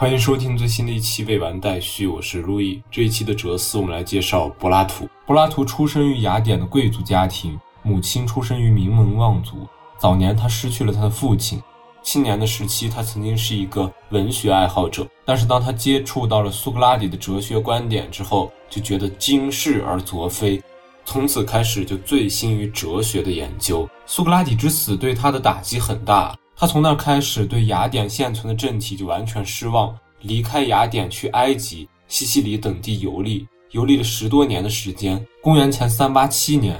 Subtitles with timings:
[0.00, 2.82] 欢迎收听最新的一期未完待续，我是路易。
[2.90, 5.06] 这一期的哲思，我们来介绍柏拉图。
[5.26, 9.68] 柏拉图出生于雅典的贵族家庭，母亲出生于名门望族。
[9.98, 11.62] 早年他失去了他的父亲。
[12.02, 20.62] 青年的时期，他曾经是一个文学爱好者，但是当他接触到了苏格拉底的哲学观点之后，就觉得惊世而昨非，
[21.04, 23.86] 从此开始就醉心于哲学的研究。
[24.06, 35.26] 苏格拉底之死对他的打击很大，他从那开始对雅典现存的政体就完全失望，离开雅典去埃及、西西里等地游历，游历了十多年的时间。
[35.40, 36.76] 公元前三八七年，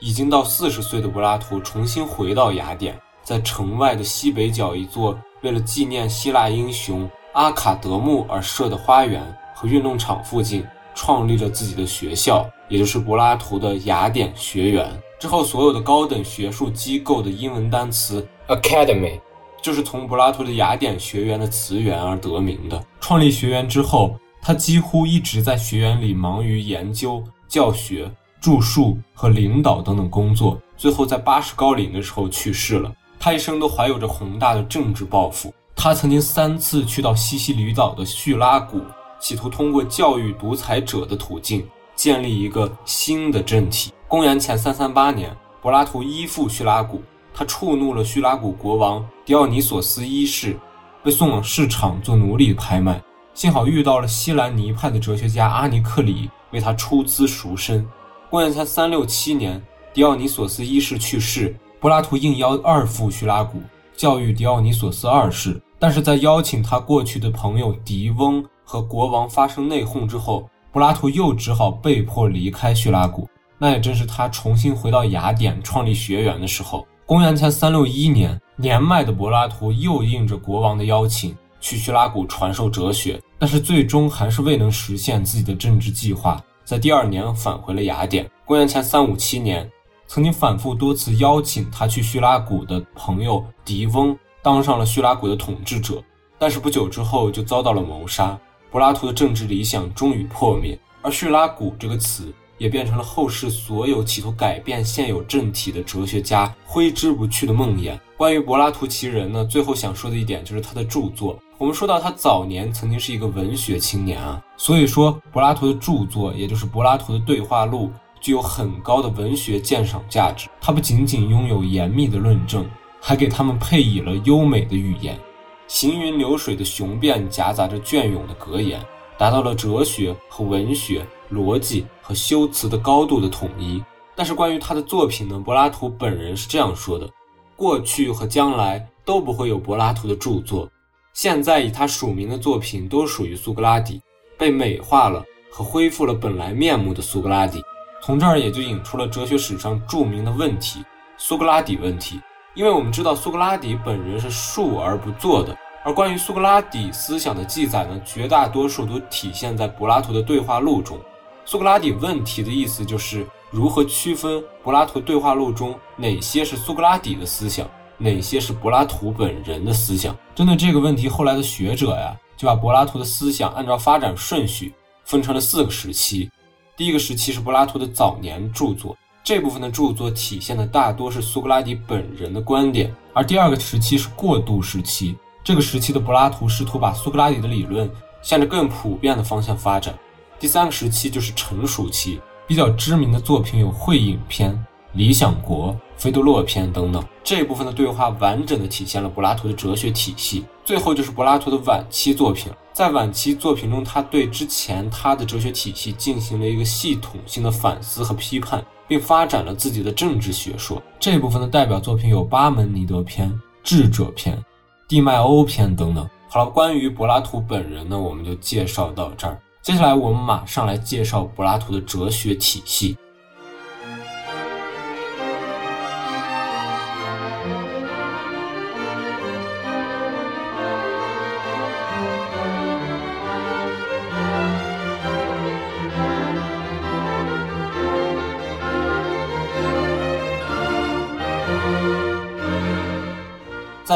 [0.00, 3.00] 已经到四十岁的柏拉图重新回到雅典。
[3.22, 9.22] 在城外的西北角一座为了纪念希腊英雄阿卡德穆而设的花园
[9.54, 14.90] 和运动场附近，创立了自己的学校，也就是柏拉图的雅典学园。
[15.20, 19.18] 之后，所有的高等学术机构的英文单词 academy
[19.62, 22.82] 就是从柏拉图的雅典学园的词源而得名的。
[23.00, 32.92] 创立学园之后，他几乎一直在学园里忙于研究、教学、著述和领导等等工作，最后在八十高龄的时候去世了。
[33.18, 35.52] 他一生都怀有着宏大的政治抱负。
[35.76, 38.80] 他曾经三次去到西西里岛的叙拉古，
[39.18, 43.92] 企图通过教育独裁者的途径建立一个新的政体。
[44.08, 50.58] 公元前三三八年，柏拉图依附叙拉古，他触怒了叙拉古国王迪奥尼索斯一世，
[51.02, 53.00] 被送往市场做奴隶拍卖。
[53.32, 57.86] 幸好遇到了西兰尼派的哲学家阿尼克里，为他出资赎身。
[58.28, 59.62] 公元前三六七年，
[59.94, 61.56] 迪奥尼索斯一世去世。
[61.78, 63.58] 柏拉图应邀二赴叙拉古
[63.96, 73.26] 教育迪奥尼索斯二世，但是在邀请他过去的朋友狄翁和国王发生内讧之后，柏拉图又只好被迫离开叙拉古。
[73.56, 76.86] 那也正是他重新回到雅典创立学园的时候。
[77.10, 88.30] 公元前三六一年，年迈的柏拉图又应着国王的邀请去叙拉古传授哲学，但是最终还是未能实现自己的政治计划，在第二年返回了雅典。
[88.44, 89.68] 公元前三五七年。
[90.06, 96.00] 曾经反复多次邀请他去叙拉古的朋友狄翁当上了叙拉古的统治者，
[96.38, 98.38] 但是不久之后就遭到了谋杀。
[98.70, 107.98] 柏拉图的政治理想终于破灭，而叙拉古这个词也变成了后世所有企图改变现有政体的哲学家挥之不去的梦魇。
[108.18, 111.36] 关于柏拉图其人呢，最后想说的一点就是他的著作。
[111.56, 117.90] 我们说到他早年曾经是一个文学青年啊，所以说柏拉图的著作，也就是柏拉图的对话录。
[118.20, 120.46] 具有很高的文学鉴赏价值。
[120.60, 122.68] 它不仅仅拥有严密的论证，
[123.00, 125.18] 还给他们配以了优美的语言，
[125.66, 128.78] 行云流水的雄辩夹杂着隽永的格言，
[129.20, 133.84] 达到了哲学和文学、逻辑和修辞的高度的统一。
[134.16, 137.06] 但是关于他的作品呢，柏拉图本人是这样说的：
[137.54, 140.66] 过去和将来都不会有柏拉图的著作。
[141.12, 144.00] 现在以他署名的作品都属于苏格拉底，
[144.38, 147.62] 被美化了和恢复了本来面目的苏格拉底。
[148.02, 150.82] 从这儿也就引出了哲学史上著名的问题——
[151.18, 152.18] 苏格拉底问题。
[152.54, 160.98] 因为我们知道苏格拉底本人是述而不作的，而关于苏格拉底思想的记载呢，绝大多数都体现在柏拉图的对话录中。
[161.46, 170.14] 苏格拉底问题的意思就是如何区分柏拉图对话录中哪些是苏格拉底的思想，哪些是柏拉图本人的思想。
[170.34, 174.74] 针对这个问题，后来的学者呀，就把柏拉图的思想按照发展顺序
[175.04, 176.30] 分成了四个时期。
[176.76, 178.94] 第一个时期是柏拉图的早年著作，
[179.24, 185.16] 这部分的著作体现的大多是苏格拉底本人的观点；而第二个时期是过渡时期，
[185.50, 187.90] 这个时期的柏拉图试图把苏格拉底的理论
[188.22, 189.92] 向着更普遍的方向发展。
[190.38, 194.52] 第三个时期就是成熟期，比较知名的作品有《会影篇》
[194.92, 197.04] 《理想国》《菲多洛篇》等等。
[197.24, 200.44] 这部分的对话完整的体现了柏拉图的哲学体系。
[200.64, 202.52] 最后就是柏拉图的晚期作品。
[202.72, 210.80] 在晚期作品中，他对之前他的哲学体系进行了一个系统性的反思和批判，并发展了自己的政治学说。
[211.00, 213.28] 这部分的代表作品有《巴门尼德篇》
[213.64, 214.36] 《智者篇》
[214.90, 216.10] 《地脉欧篇》等等。
[216.28, 219.40] 好了，关于柏拉图本人呢，我们就介绍到这儿。
[219.62, 222.98] 接下来我们马上来介绍柏拉图的哲学体系。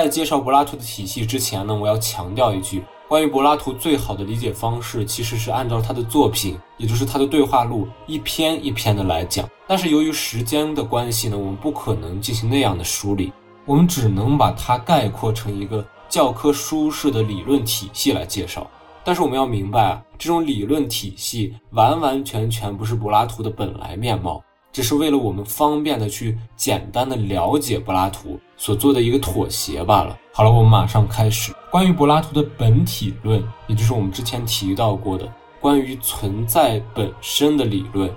[0.05, 9.49] 在介绍柏拉图的体系之前呢，我要强调一句：关于柏拉图最好的理解方式，其实是按照他的作品，也就是他的对话录一篇一篇的来讲。
[9.67, 13.33] 但是由于时间的关系呢，我们不可能进行那样的梳理，
[13.65, 18.71] 我们只能把它概括成一个教科书式的理论体系来介绍。
[19.03, 24.45] 但是我们要明白啊，这种理论体系完完全全不是柏拉图的本来面貌，
[24.75, 30.19] 只是为了我们方便的去简单的了解柏拉图所做的一个妥协罢了。
[30.33, 38.11] 好了，我们马上开始关于柏拉图的本体论，也就是我们之前提到过的关于存在本身的理论，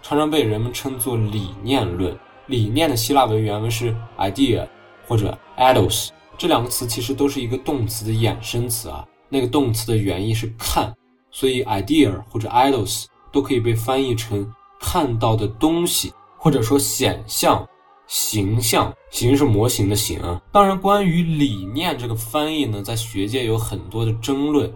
[0.00, 2.16] 常常被人们称作理念论。
[2.46, 4.64] 理念的希腊文原文是 idea
[5.08, 9.04] 或者 idos，这两个词其实都是一个动词的衍生词啊。
[9.28, 10.94] 那个动词的原意是看，
[11.32, 14.48] 所以 idea 或者 idos 都可以被翻译成
[14.86, 17.66] 看到的东西，或者说显象、
[18.06, 18.94] 形象。
[19.10, 20.20] 形是模型的形。
[20.52, 24.72] 当然，关于理念这个翻译呢，在学界有很多的争论，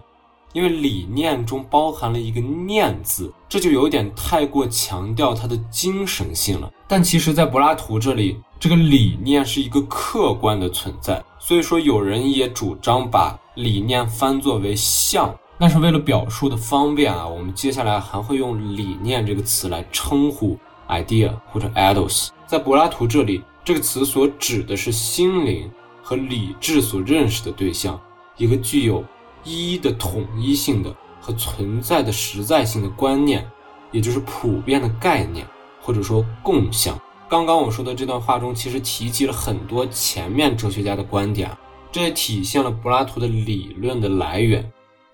[0.52, 6.68] 因为理念中包含了一个念字，这就有点太过强调它的精神性了。
[6.88, 13.38] 但其实，在柏拉图这里，这个理念是一个客观的存在，所以说有人也主张把。
[13.56, 17.28] 理念翻作为像，那是为了表述的方便啊。
[17.28, 20.58] 我们接下来还会用理念这个词来称呼
[20.88, 22.28] idea 或者 eidos。
[22.46, 25.70] 在柏拉图这里，这个词所指的是心灵
[26.02, 28.00] 和理智所认识的对象，
[28.38, 29.04] 一个具有
[29.44, 33.46] 一的统一性的和存在的实在性的观念，
[33.92, 35.46] 也就是普遍的概念
[35.82, 36.98] 或者说共相。
[37.28, 41.54] 刚刚我说的这段话中，其实提及了很多前面哲学家的观点。
[41.92, 44.64] 这也体现了柏拉图的理论的来源。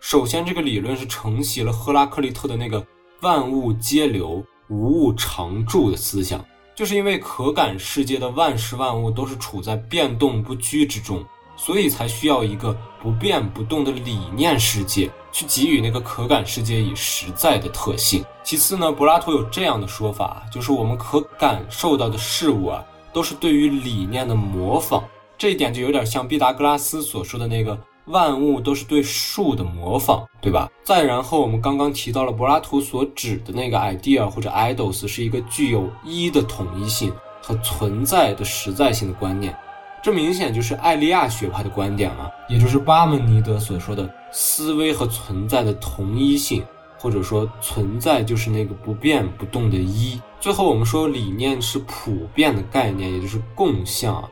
[0.08, 2.87] 首先，这个理论是承袭了赫拉克利特的那个
[3.23, 6.47] “万物皆流，无物常驻”的思想。
[6.76, 11.26] 就是因为可感世界的万事万物都是处在变动不居之中，
[11.56, 12.73] 所以才需要一个
[13.03, 18.25] 不变不动的理念世界，去给予那个可感世界以实在的特性。
[18.44, 25.03] 其次呢，柏拉图有这样的说法，就是我们可感受到的事物啊，都是对于理念的模仿。
[25.37, 27.76] 这一点就有点像毕达哥拉斯所说的那个
[28.06, 30.70] 万物都是对数的模仿，对吧？
[30.85, 37.12] 再然后，我们刚刚提到了柏拉图所指的那个 idea 或者 idols 是一个具有一的统一性
[37.43, 39.56] 和存在的实在性的观念，
[40.03, 46.64] 这明显就是艾利亚学派的观点啊，也就是巴门尼德所说的思维和存在的同一性，
[46.99, 50.20] 或者说存在就是那个不变不动的一。
[50.38, 54.23] 最后，我们说理念是普遍的概念，也就是共相。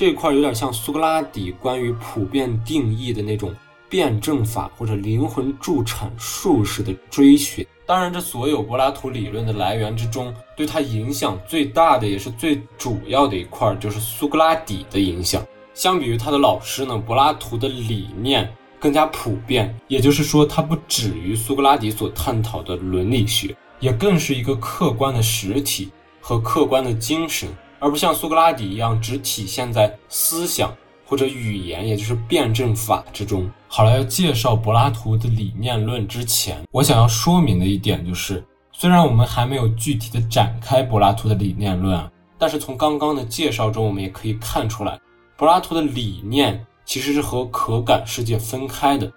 [0.00, 3.54] 这块有点像苏格拉底关于普遍定义的那种
[3.86, 7.66] 辩证法或者灵魂助产术式的追寻。
[7.84, 15.46] 当然，这所有柏拉图理论的来源之中，对他影响最大的也是最主要的一块，就是苏格拉底的影响。
[15.74, 25.90] 相比于他的老师呢，柏拉图的理念更加普遍，也就是说，它不止于苏格拉底所探讨的伦理学，也更是一个客观的实体
[26.22, 27.50] 和客观的精神。
[27.80, 30.72] 而不像苏格拉底一样，只体现在思想
[31.04, 33.50] 或者语言，也就是辩证法之中。
[33.66, 42.08] 好了，要介绍柏拉图的理念论之前，我想要说明的一点就是，虽然我们还没有具体的展开柏拉图的理念论，
[42.38, 45.00] 但是从刚刚的介绍中，我们也可以看出来，
[45.36, 49.10] 柏拉图的理念其实是和可感世界分开的。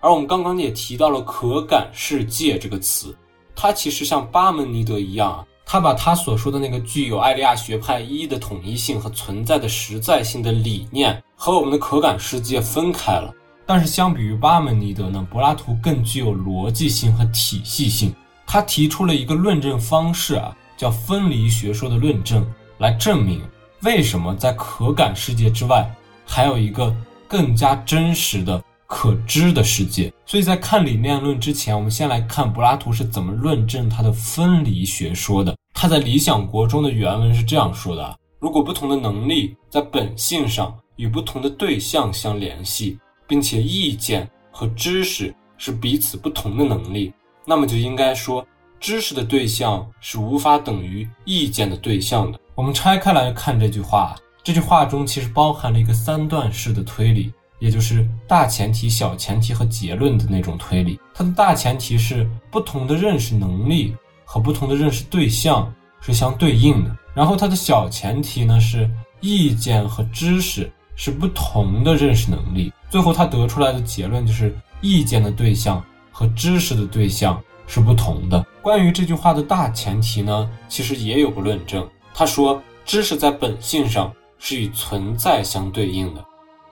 [0.00, 3.14] 而我们刚刚也提到了“可感世界”这个词，
[3.54, 5.46] 它其实像巴门尼德一样。
[5.72, 13.32] 他把他所说的那个具有艾利亚学派一的统一性和存在的实在性的理念和我们的可感世界分开了。
[13.64, 18.12] 但是相比于巴门尼德呢，柏拉图更具有逻辑性和体系性。
[18.44, 22.44] 他提出了一个论证方式啊，叫分离学说的论证，
[22.78, 23.40] 来证明
[23.82, 25.88] 为什么在可感世界之外
[26.26, 26.92] 还有一个
[27.28, 28.60] 更加真实的。
[28.88, 35.56] 可知的世界，所以在看理念论之前，我们先来看柏拉图是怎么论证他的分离学说的。
[35.72, 47.12] 他在《理想国》中的原文是这样说的：如果不同的能力在本性上与不同的对象相联系，并且意见和知识是彼此不同的能力，
[47.46, 48.46] 那么就应该说，
[48.78, 52.38] 知识的对象是无法等于意见的对象的。
[52.54, 57.32] 我们拆开来看这句话，这句话中其实包含了一个三段式的推理。
[57.58, 60.98] 也就是大前提、小前提和结论的那种推理。
[61.12, 63.94] 它的大前提是不同的认识能力
[64.32, 72.72] 和不同的认识对象是相对应的，然后它的小前提呢是意见和知识是不同的认识能力。
[72.88, 78.46] 最后他得出来的结论就是意见的对象和知识的对象是不同的。
[78.62, 81.84] 关于这句话的大前提呢，其实也有个论证。
[82.14, 86.24] 他说，知识在本性上是与存在相对应的。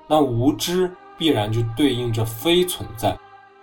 [0.06, 0.88] 那无知
[1.18, 3.18] 必然就对应着非存在，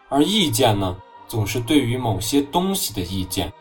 [0.10, 0.94] 而意见呢，
[1.30, 3.52] 总是对于某些东西的意见，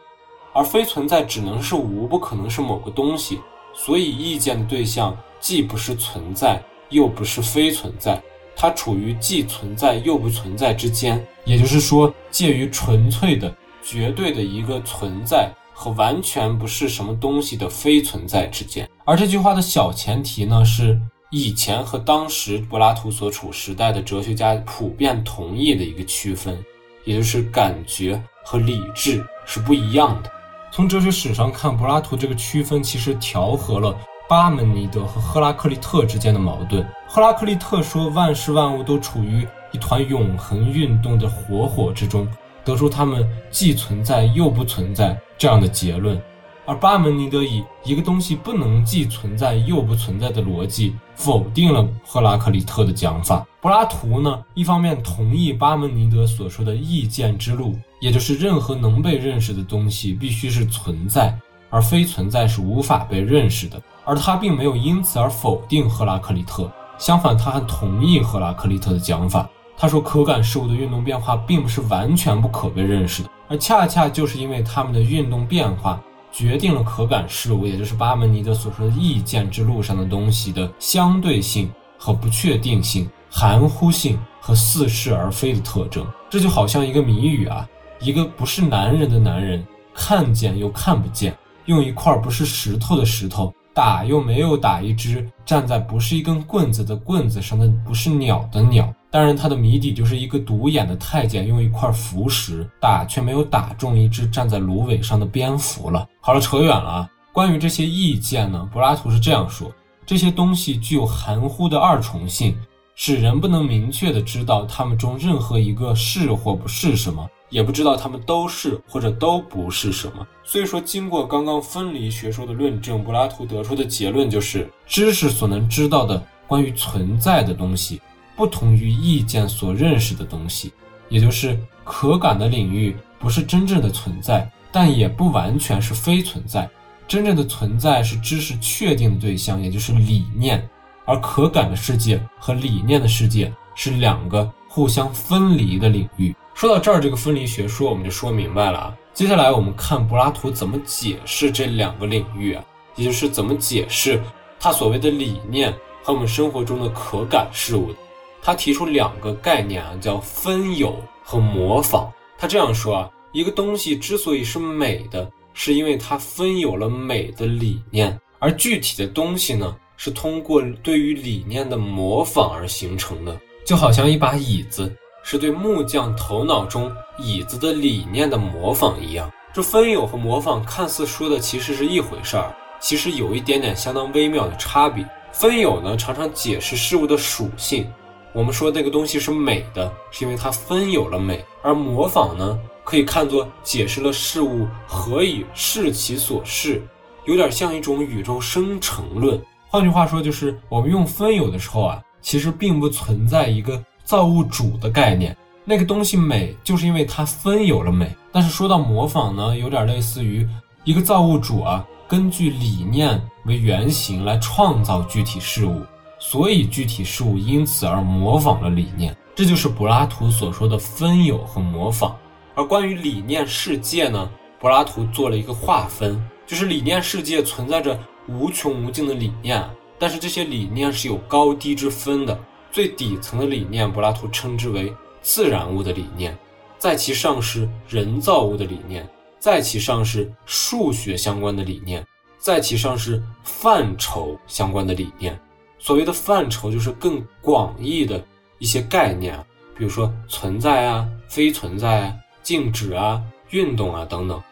[0.55, 3.41] 而非存在只能是无，不可能是某个东西，
[3.75, 8.23] 所以意见的对象既不是存在，又不是非存在，
[8.55, 18.89] 它处于既存在又不存在之间，也就是说，介于纯粹的、绝对的一个存在和完全不是什么东西的非存在之间。
[19.05, 20.99] 而这句话的小前提呢，是
[21.33, 26.65] 以前和当时柏拉图所处时代的哲学家普遍同意的一个区分，
[27.05, 30.31] 也就是感觉和理智是不一样的。
[30.75, 33.97] 从哲学史上看，柏拉图这个区分其实调和了。
[34.29, 36.85] 巴门尼德和赫拉克利特之间的矛盾。
[37.07, 42.27] 赫拉克利特说，万事万物都处于一团永恒运动的火火之中，
[42.65, 46.21] 得出他们既存在又不存在这样的结论。
[46.67, 53.47] 而巴门尼德以一个东西不能既存在又不存在的逻辑，否定了赫拉克利特的讲法。
[53.61, 61.35] 柏拉图呢，一方面同意巴门尼德所说的意见之路，也就是任何能被认识的东西必须是存在。
[61.71, 69.49] 而非存在是无法被认识的，而他并没有因此而否定赫拉克利特，相反，他还同意赫拉克利特的讲法。
[69.77, 81.69] 他说，可感事物的运动变化并不是完全不可被认识的，而恰恰就是因为他们的运动变化，决定了可感事物，也就是巴门尼德所说的意见之路上的东西的相对性
[81.99, 86.07] 和不确定性、含糊性和似是而非的特征。
[86.31, 87.67] 这就好像一个谜语啊，
[88.05, 91.35] 一个不是男人的男人，看见又看不见。
[91.65, 98.93] 用一块不是石头的石头打，又没有打一只站在不是一根棍子的棍子上的不是鸟的鸟。
[99.11, 106.07] 当然，他的谜底就是一个独眼的太监用一块浮石打，却没有打中一只站在芦苇上的蝙蝠了。
[106.21, 107.11] 好了，扯远了啊。
[107.33, 109.73] 关于这些意见呢，柏拉图是这样说：
[110.05, 112.55] 这些东西具有含糊的二重性，
[112.97, 117.27] 使人不能明确的知道它们中任何一个是或不是什么。
[117.55, 120.27] 也不知道他们都是或者都不是什么。
[120.43, 128.01] 所以说，经过刚刚分离学说的论证，柏拉图得出的结论就是：知识所能知道的关于存在的东西，
[128.35, 130.73] 不同于意见所认识的东西。
[131.09, 136.69] 也就是可感的领域不是真正的存在，但也不完全是非存在。
[137.07, 140.69] 真正的存在是知识确定的对象，也就是理念。
[141.05, 146.35] 而可感的世界和理念的世界是两个互相分离的领域。
[146.55, 148.97] 说到这儿，这个分离学说我们就说明白了啊。
[149.13, 154.23] 接下来我们看柏拉图怎么解释这两个领域啊，也就是怎么解释
[154.59, 157.93] 他所谓的理念和我们生活中的可感事物。
[158.41, 162.11] 他提出两个概念啊，叫分有和模仿。
[162.39, 174.95] 他这样说啊，一个东西之所以是美的，是因为它分有了美的理念，而具体的东西呢，是通过对于理念的模仿而形成的，就好像一把椅子。
[175.25, 185.05] 是对木匠头脑中椅子的理念的模仿一样，这分有和模仿看似说的其实是一回事儿，其实有一点点相当微妙的差别。
[185.33, 187.91] 分有呢，常常解释事物的属性，
[188.35, 196.87] 我们说那个东西是美的，是因为它分有了美；而模仿呢，可以看作解释了事物何以是其所是，
[197.25, 199.43] 有点像一种宇宙生成论。
[199.69, 203.83] 换句话说，就是我们用分有的时候啊，其实并不存在一个。
[204.15, 208.15] 造物主的概念，那个东西美，就是因为它分有了美。
[208.31, 210.49] 但是说到模仿呢，有点类似于
[210.85, 215.83] 一个造物主啊，根据理念为原型来创造具体事物，
[216.21, 219.13] 所以具体事物因此而模仿了理念。
[219.35, 222.17] 这就是柏拉图所说的分有和模仿。
[222.55, 224.31] 而关于理念世界呢，
[224.61, 229.61] 柏拉图做了一个划分，就是理念世界存在着无穷无尽的理念，
[229.99, 232.39] 但是这些理念是有高低之分的。
[232.75, 236.37] 最底层的理念，柏拉图称之为自然物的理念，
[236.77, 242.05] 在其上是人造物的理念，在其上是数学相关的理念，
[242.37, 245.41] 在其上是范畴相关的理念。
[245.79, 248.21] 所谓的范畴，就是更广义的
[248.59, 249.39] 一些概念，
[249.79, 254.43] 比如说存在啊、非存在啊、静止啊、运动啊等等。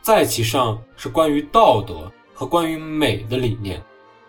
[0.00, 3.84] 在其上是关于道德和关于美的理念。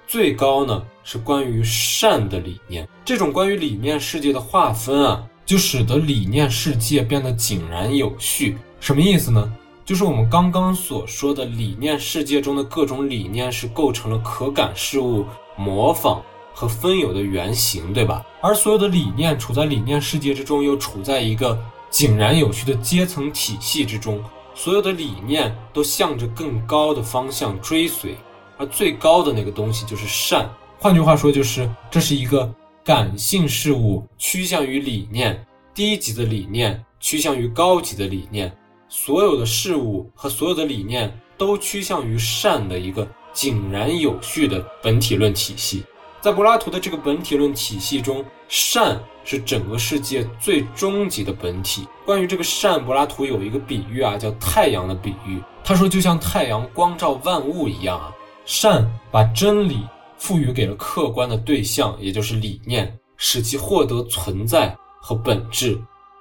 [0.07, 8.57] 最高呢是关于善的理念，这种关于理念世界的划分啊，就使得理念世界变得井然有序。
[8.79, 9.51] 什么意思呢？
[9.83, 15.25] 就是我们刚刚所说的理念世界中的各种理念是构成了可感事物、
[15.57, 16.21] 模仿
[16.53, 18.25] 和分有的原型，对吧？
[18.41, 21.57] 而所有的理念处在理念世界之中，又处在一个
[21.89, 24.23] 井然有序的阶层体系之中，
[24.55, 28.15] 所有的理念都向着更高的方向追随。
[28.57, 38.51] 而最高的那个东西就是善，换句话说，就是这是一个感性事物趋向于理念，低级的理念趋向于高级的理念，
[38.89, 45.83] 所有的事物和所有的理念都趋向于善的一个井然有序的本体论体系。
[46.19, 51.87] 在柏拉图的这个本体论体系中，善是整个世界最终极的本体。
[52.03, 55.39] 关于这个善，柏拉图有一个比喻啊，叫太阳的比喻。
[55.63, 58.11] 他说，就像太阳光照万物一样啊，
[58.47, 59.85] 善把真理
[60.17, 65.77] 赋予给了客观的对象，也就是理念，使其获得存在和本质，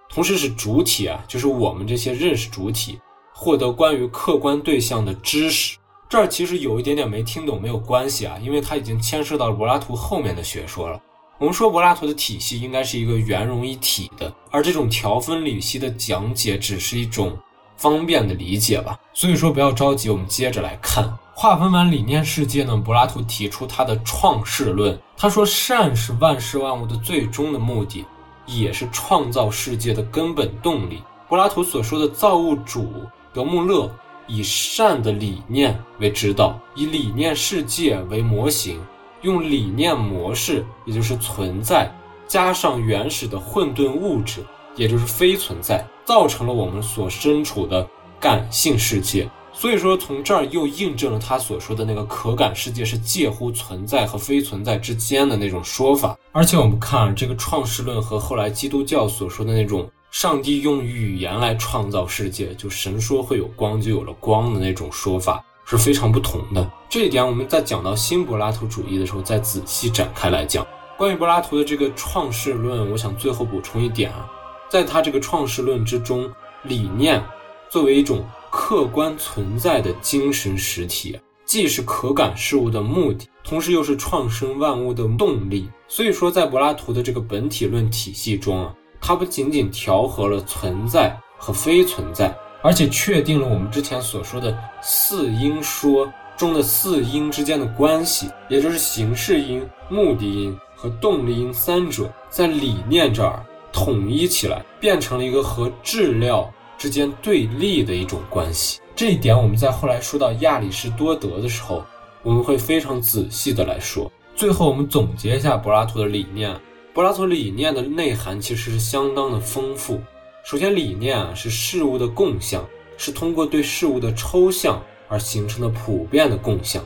[0.08, 2.98] 同时使主体啊，就是我们这些认识主体，
[3.32, 5.78] 获得关于客观对象的知识。
[6.08, 11.00] 这儿其实有一点点没听懂，没有关系啊，因为它已经牵涉到柏拉图后面的学说了。
[11.38, 17.38] 我们说柏拉图的体系应该是一个圆融一体的，而这种条分缕析的讲解只是一种
[17.76, 18.98] 方便的理解吧。
[19.14, 21.16] 所以说不要着急，我们接着来看。
[21.38, 24.98] 划分完理念世界呢，柏拉图提出他的创世论。
[25.18, 28.06] 他说善是万事万物的最终的目的，
[28.46, 31.02] 也是创造世界的根本动力。
[31.28, 32.90] 柏拉图所说的造物主
[33.34, 33.94] 德穆勒。
[34.28, 38.80] 以善的理念为指导，以理念世界为模型，
[39.22, 41.94] 用理念模式，也就是存在，
[42.26, 47.88] 加上原始的混沌物质，也就是非存在，造成了我们所身处的
[48.18, 49.30] 感性世界。
[49.58, 56.16] 所以说，从这儿又印证了他所说的那个可感世界是介乎存在和非存在之间的那种说法。
[56.30, 59.90] 而且我们看这个创世论和后来基督教所说的那种。
[60.12, 66.70] 上帝用语言来创造世界，就神说会有光，就有了光的那种说法是非常不同的。
[66.88, 70.66] 这一点我们在讲到新柏拉图主义的时候再仔细展开来讲。
[70.96, 74.26] 关于柏拉图的这个创世论，我想最后补充一点啊，
[74.70, 76.30] 在他这个创世论之中，
[76.62, 77.22] 理念
[77.68, 78.24] 作为一种
[78.68, 85.70] 客观存在的精神实体，既是可感事物的目的，同时又是创生万物的动力。
[85.86, 88.74] 所以说，在柏拉图的这个本体论体系中啊。
[89.00, 108.80] 它不仅仅调和了存在和非存在，而且确定了我们之前所说的四因说中的四因之间的关系，也就是形式因、目的因和动力因三者在理念这儿统一起来，变成了一个和质料之间对立的一种关系。
[108.94, 111.84] 这一点我们在后来说到亚里士多德的时候，
[112.22, 114.10] 我们会非常仔细的来说。
[114.34, 116.54] 最后，我们总结一下柏拉图的理念。
[116.92, 120.00] 柏拉图理念的内涵其实是相当的丰富。
[120.44, 122.64] 首先，理念啊是事物的共相，
[122.96, 126.82] 是通过对事物的抽象而形成的普遍的共相。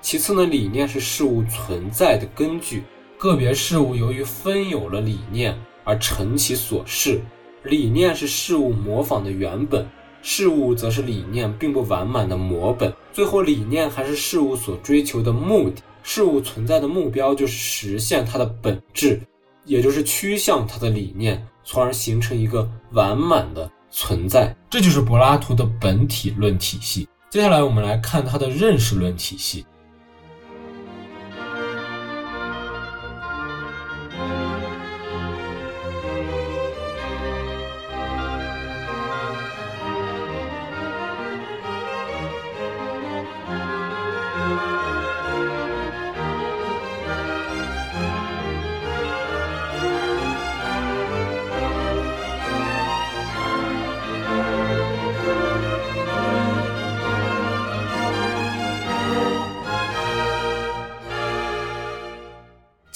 [0.00, 2.84] 其次呢，理念是事物存在的根据。
[3.18, 7.20] 个别事物由于分有了理念而成其所是，
[7.64, 9.86] 理念是事物模仿的原本，
[10.22, 12.92] 事物则是理念并不完满的模本。
[13.12, 15.82] 最后，理念还是事物所追求的目的。
[16.02, 19.20] 事物存在的目标就是实现它的本质。
[19.66, 24.56] 也就是趋向它的理念，从而形成一个完满的存在。
[24.70, 27.06] 这就是柏拉图的本体论体系。
[27.28, 29.66] 接下来，我们来看他的认识论体系。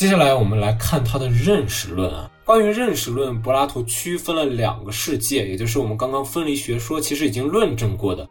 [0.04, 2.30] 接下来我们来看他的认识论啊。
[2.44, 8.28] 关于认识论，柏拉图区分了两个世界，也就是我们刚刚分离学说其实已经论证过的，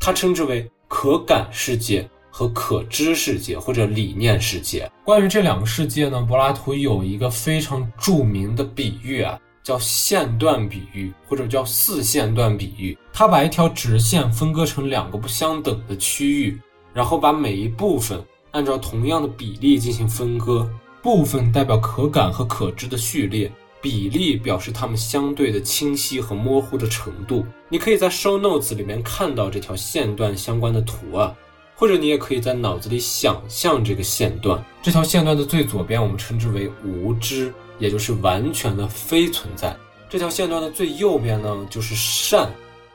[0.00, 4.90] 他称之为可感世界和可知世界或者理念世界。
[5.04, 12.98] 关于这两个世界呢，柏拉图有一个非常著名的比喻啊，叫线段比喻或者叫四线段比喻。
[13.12, 16.60] 他把一条直线分割成两个不相等的区域，
[16.92, 20.68] 然后把每一部分按照同样的比例进行分割。
[21.02, 27.44] 部分代表可感和可知的序列，比例表示它们相对的清晰和模糊的程度。
[27.68, 31.34] 你可以在 show notes 里面看到这条线段相关的图啊，
[31.74, 34.64] 或者你也可以在脑子里想象这个线段。
[34.80, 39.76] 这条线段的最左边我们称之为无知，也就是完全的非存在。
[40.08, 42.48] 这条线段的最右边呢，就是善，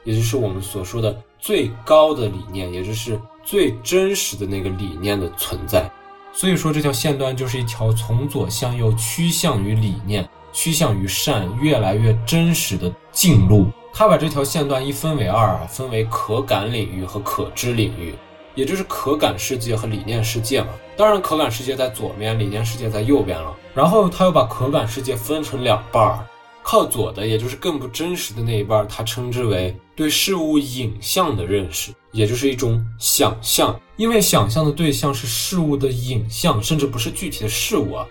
[0.05, 5.91] 也就是我们所说的最高的理念，也就是最真实的那个理念的存在。
[6.37, 13.65] 所以说，这条线段就是一条从左向右趋向于理念、趋向于善、越来越真实的径路。
[13.91, 18.13] 他把这条线段一分为二啊，分为可感领域和可知领域，
[18.53, 20.67] 也就是可感世界和理念世界嘛。
[20.95, 23.51] 当然，可感世界在左边，理念世界在右边了。
[23.73, 26.23] 然后他又把可感世界分成两半儿，
[26.61, 33.79] 靠左的，也就是更不真实的那一半，他称之为对事物影像的认识，也就是一种想象。
[33.95, 38.05] 因为想象的对象是事物的影像，甚至不是具体的事物啊，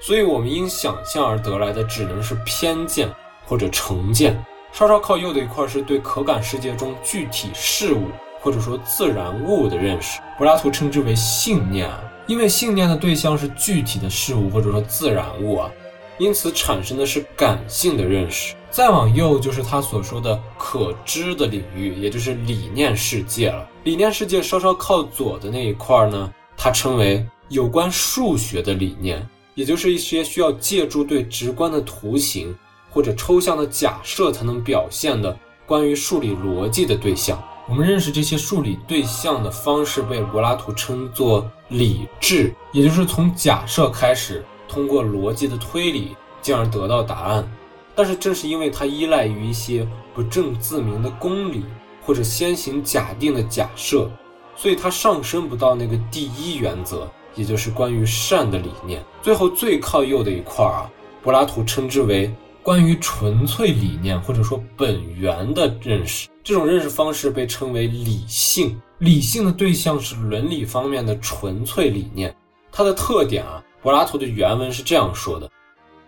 [0.00, 3.08] 所以我们因想象而得来的只能是偏见
[3.44, 4.44] 或者成见。
[4.72, 8.08] 稍稍靠右的一块是对可感世界中具体事物
[8.40, 11.88] 或者说自然物的认识，柏拉图称之为信念，
[12.26, 15.70] 因为信念的对象是具体的事物或者说自然物啊。
[16.18, 23.64] 因此产生的是感性的认识，再往右就是他所说的可知的领域，也就是理念世界了。
[23.84, 32.52] 理念世界稍稍靠左的那一块呢，它称为有关数学的理念，也就是一些需要借助对直观的图形
[32.90, 37.40] 或者抽象的假设才能表现的关于数理逻辑的对象。
[37.68, 44.44] 我们认识这些数理对象的方式被柏拉图称作理智，也就是从假设开始。
[44.66, 47.48] 通过逻辑的推理，进而得到答案。
[47.94, 51.64] 但是正是因为它依赖于一些不证自明的公理
[52.02, 54.10] 或者先行假定的假设，
[54.56, 59.02] 所以它上升不到那个第一原则，也就是关于善的理念。
[59.22, 60.90] 最后最靠右的一块啊，
[61.22, 66.28] 柏拉图称之为关于纯粹理念或者说本源的认识。
[66.42, 68.80] 这种认识方式被称为理性。
[68.98, 72.34] 理性的对象是伦理方面的纯粹理念。
[72.72, 73.62] 它的特点啊。
[73.82, 75.46] 柏拉图的原文是这样说的：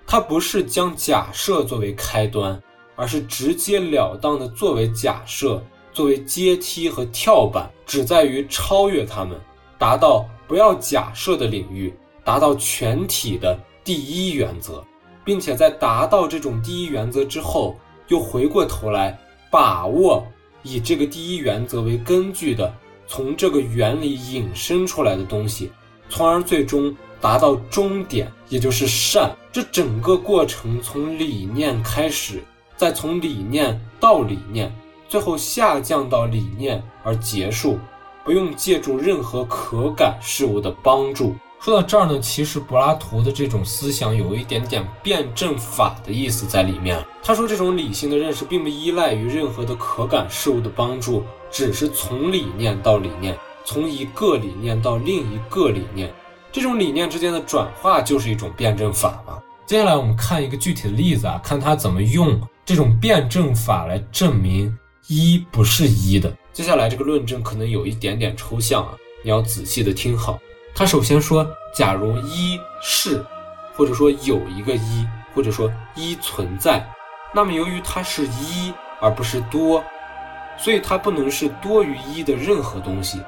[0.06, 2.62] 他不是将假设作为开端，
[2.94, 5.60] 而是直截了当的作为假设，
[5.92, 9.36] 作为阶梯和跳板，只在于超越他们，
[9.76, 11.92] 达到不要假设的领域，
[12.22, 14.84] 达到全体的第一原则，
[15.24, 19.18] 并且在达到这种第一原则之后，又回过头来
[19.50, 20.24] 把握
[20.62, 22.72] 以这个第一原则为根据的
[23.08, 25.72] 从这个原理引申出来的东西，
[26.08, 26.96] 从而最终。
[27.26, 29.34] 达到终点，也就是善。
[29.50, 32.40] 这整个过程从理念开始，
[32.76, 34.72] 再从理念到理念，
[35.08, 37.80] 最后下降到理念而结束，
[38.24, 41.34] 不用借助任何可感事物的帮助。
[41.58, 47.04] 说到这儿呢，其实柏拉图的这种思想有一点点辩证法的意思在里面。
[47.24, 56.14] 他说，这种理性的认识并不依赖于任何的可感事物的帮助，只是从理念到理念，从一个理念到另一个理念。
[56.56, 59.38] 这种理念之间的转化就是一种辩证法嘛。
[59.66, 64.74] 接下来我们看一个具体的例子啊，看他怎么用这种辩证法来证明
[65.06, 66.34] 一不是一的。
[66.54, 70.38] 接下来这个论证可能有一点点抽象啊，你要仔细的听好。
[70.74, 73.22] 他首先说，假如一是，
[73.74, 76.88] 或者说有一个一，或者说一存在，
[77.34, 79.84] 那么由于它是一而不是多，
[80.56, 83.20] 所以它不能是多于一的任何东西。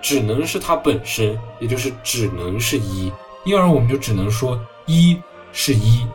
[0.00, 3.12] 只能是它本身，也就是只能是一，
[3.44, 5.20] 因而我们就只能说一
[5.52, 6.06] 是一，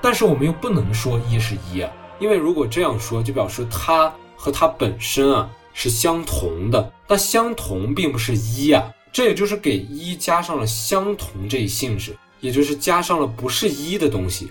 [0.00, 14.50] 但是我们又不能说一是一啊，因为如果这样说，就表示它和它本身啊是相同的，但相同并不是一啊，这也就是给一加上了相同这一性质，也就是加上了不是一的东西，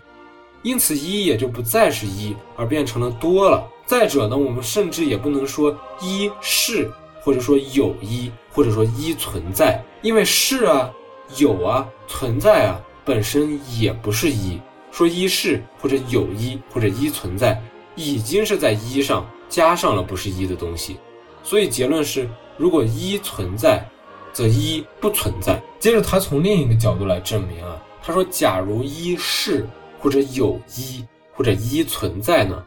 [0.61, 3.65] 因此一也就不再是一，而变成了多了。
[3.85, 6.89] 再者呢，我们甚至也不能说一是。
[7.21, 10.91] 或者说有一，或者说一存在，因为是啊，
[11.37, 14.59] 有啊，存在啊，本身也不是一。
[14.91, 17.57] 说一是或者有一或者一存在，
[17.95, 20.97] 已经是在一上加上了不是一的东西。
[21.41, 23.89] 所以结论是，如果一存在，
[24.33, 25.57] 则一不存在。
[25.79, 29.65] 接着他从另一个角度来证明啊，他说，假如一是
[30.01, 32.61] 或者有一或者一存在呢，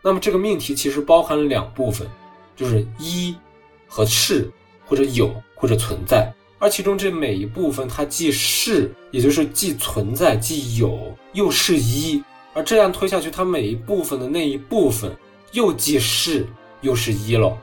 [0.00, 2.08] 那么这个命题其实包含了两部分，
[2.56, 3.36] 就是一。
[3.86, 4.50] 和是
[4.86, 15.10] 或者有或者存在，而其中这每一部分它既是，也就是既存在既有，又是一，而这样推下去，它每一部分的那一部分
[15.52, 16.46] 又既是
[16.80, 17.56] 又是一了，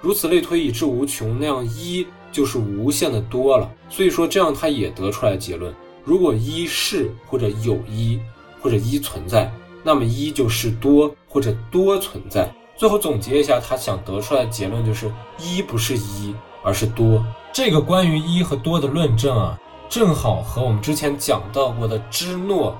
[0.00, 3.70] 如此类推以至无穷，那样一就是无限的多了。
[3.88, 8.18] 所以说这样它也得出来结论：如果一是或者有一
[8.60, 9.52] 或者一存在，
[9.84, 12.52] 那么一就是多或者多存在。
[12.76, 17.24] 最后总结一下，他想得出来的结论就是一不是一，而是多。
[17.52, 22.76] 这个关于一和多的论证啊，正好和我们之前讲到过的芝诺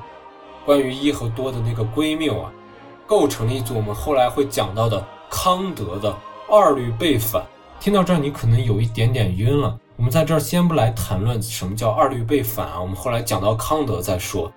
[0.65, 2.51] 关于一和多的那个归谬啊，
[3.07, 6.17] 构成了一组我们后来会讲到的康德的
[6.51, 7.43] 二律背反。
[7.81, 9.77] 听到这儿，你可能有一点点晕了。
[9.97, 14.51] 我们在这儿先不来谈论什么叫二律背反啊，我们后来讲到康德再说。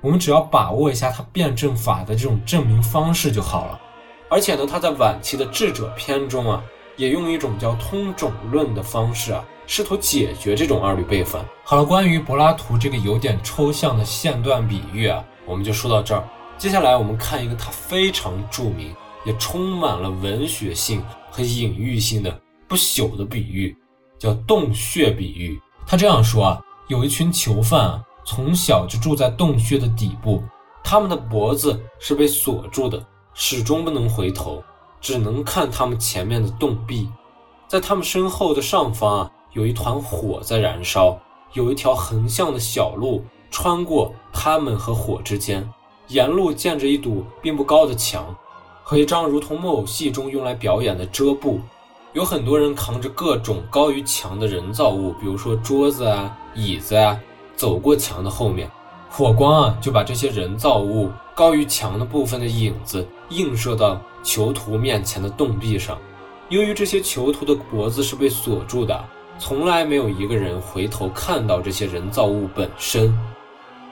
[0.00, 3.80] 我们只要把握一下他辩证法的这种证明方式就好了。
[4.28, 6.62] 而且呢，他在晚期的智者篇中啊，
[6.96, 11.44] 也用一种叫通种论的方式啊，试图解决这种二律背反。
[11.64, 16.22] 好了，关于柏拉图这个有点抽象的线段比喻啊，我们就说到这儿。
[16.56, 23.76] 接下来我们看一个他非常著名，也充满了文学性和隐喻性的不朽的比喻，
[24.18, 25.60] 叫洞穴比喻。
[25.86, 30.42] 他这样说啊，有一群囚犯啊，从小就住在洞穴的底部，
[30.82, 33.04] 他们的脖子是被锁住的，
[33.34, 34.62] 始终不能回头，
[35.04, 37.10] 只能看他们前面的洞壁。
[37.68, 41.18] 在他们身后的上方啊，有一团火在燃烧，
[41.52, 45.68] 有一条横向的小路穿过他们和火之间。
[46.08, 48.34] 沿路建着一堵并不高的墙，
[48.82, 51.60] 和一张如同木偶戏中用来表演的遮布。
[52.14, 57.20] 有很多人扛着各种高于墙的人造物，比如说桌子啊、椅子啊，
[57.54, 58.70] 走过墙的后面。
[59.10, 65.96] 火光啊，就把这些人造物高于墙的部分的影子映射到囚徒面前的洞壁上。
[66.48, 69.04] 由于这些囚徒的脖子是被锁住的，
[69.38, 73.16] 从来没有一个人回头看到这些人造物本身。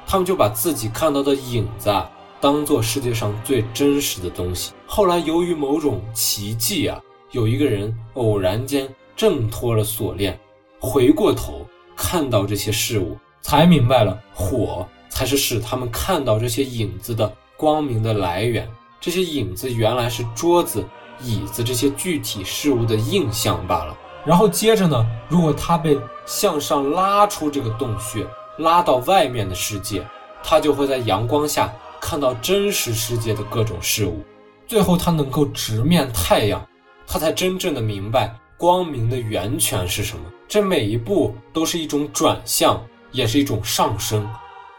[0.07, 4.73] 他们就把自己看到的影子啊，当做世界上最真实的东西。
[4.87, 10.38] 后来由于某种奇迹啊，有一个人偶然间挣脱了锁链，
[10.79, 11.66] 回过头
[11.97, 18.68] 看到这些事物，才明白了火才是使他们看到这些影子的光明的来源。
[19.03, 20.83] 这些影子原来是桌子、
[21.21, 23.95] 椅子这些具体事物的印象罢了。
[24.25, 28.27] 然后接着呢，如果他被向上拉出这个洞穴。
[28.59, 30.07] 拉到外面的世界，
[30.45, 34.23] 他就会在阳光下看到真实世界的各种事物。
[34.67, 36.62] 最后，他能够直面太阳，
[37.07, 40.23] 他才真正的明白光明的源泉是什么。
[40.47, 42.79] 这每一步都是一种转向，
[43.11, 44.29] 也是一种上升。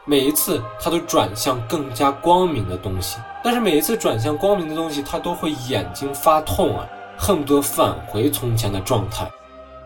[0.06, 3.18] 每一次，他都转向更加光明的东西。
[3.42, 6.86] 但是每一次转向光明的东西，他都会眼睛发痛啊，
[7.18, 9.32] 恨不得返回从前的状态。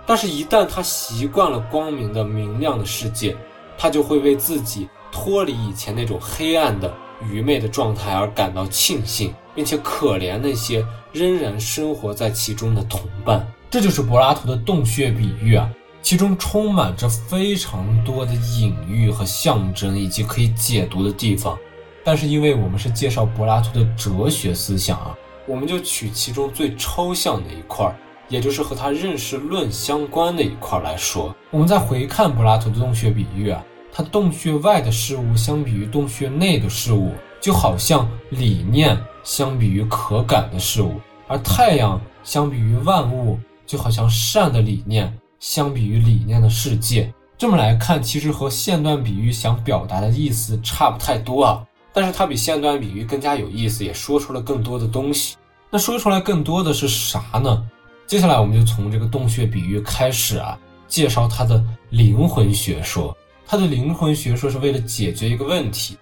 [0.07, 3.37] 但是，一旦他习惯了光明的明亮的世界，
[3.77, 13.45] 他就会为自己脱离以前那种黑暗的愚昧的状态而感到庆幸，并且可怜那些仍然生活在其中的同伴。
[13.69, 15.69] 这就是柏拉图的洞穴比喻啊，
[16.09, 21.59] 其中充满着非常多的隐喻和象征，以及可以解读的地方。
[22.01, 25.13] 但是因为我们是介绍柏拉图的哲学思想啊，
[25.45, 27.93] 我们就取其中最抽象的一块儿。
[28.29, 47.13] 也就是和他认识论相关的一块来说，我们再回看柏拉图的洞穴比喻啊，他洞穴外的事物相比于洞穴内的事物，就好像理念相比于可感的事物，而太阳相比于万物，就好像善的理念相比于理念的世界。
[47.37, 55.35] 这么来看，其实和线段比喻想表达的意思差不太多啊，但是它比线段比喻更加有意思，也说出了更多的东西。
[55.69, 57.63] 那说出来更多的是啥呢？
[58.07, 63.15] 接下来，我们就从这个洞穴比喻开始啊，介绍它的灵魂学说。
[63.45, 65.97] 它的灵魂学说是为了解决一个问题，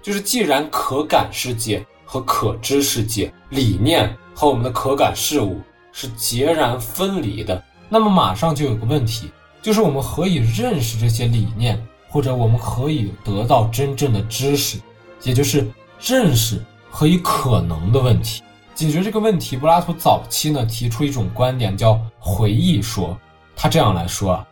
[0.00, 5.60] 就是既然可感世界和可知世界、理念和我们的可感事物
[5.92, 9.30] 是截然分离的，那么马上就有个问题，
[9.62, 14.78] 就是我们何以认识这些理念，或者我们何以得到真正的知识，
[15.22, 15.66] 也就是
[16.00, 18.42] 认识何以可能的问题。
[18.74, 23.16] 解决这个问题，柏拉图早期呢提出一种观点，叫回忆说。
[23.54, 24.46] 他这样来说啊，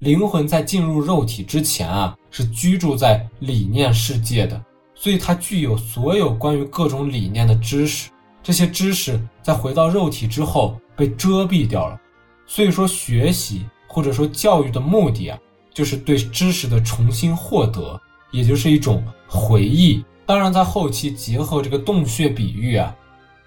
[0.00, 4.62] 灵魂在进入肉体之前啊，是居住在理念世界的，
[4.94, 8.10] 所以它具有所有关于各种理念的知识。
[8.42, 11.98] 这些知识在回到肉体之后被遮蔽掉了。
[12.52, 15.38] 所以说，学习或者说教育的目的啊，
[15.72, 17.98] 就是对知识的重新获得，
[18.32, 20.04] 也就是一种回忆。
[20.26, 22.92] 当然，在后期结合这个洞穴比喻啊。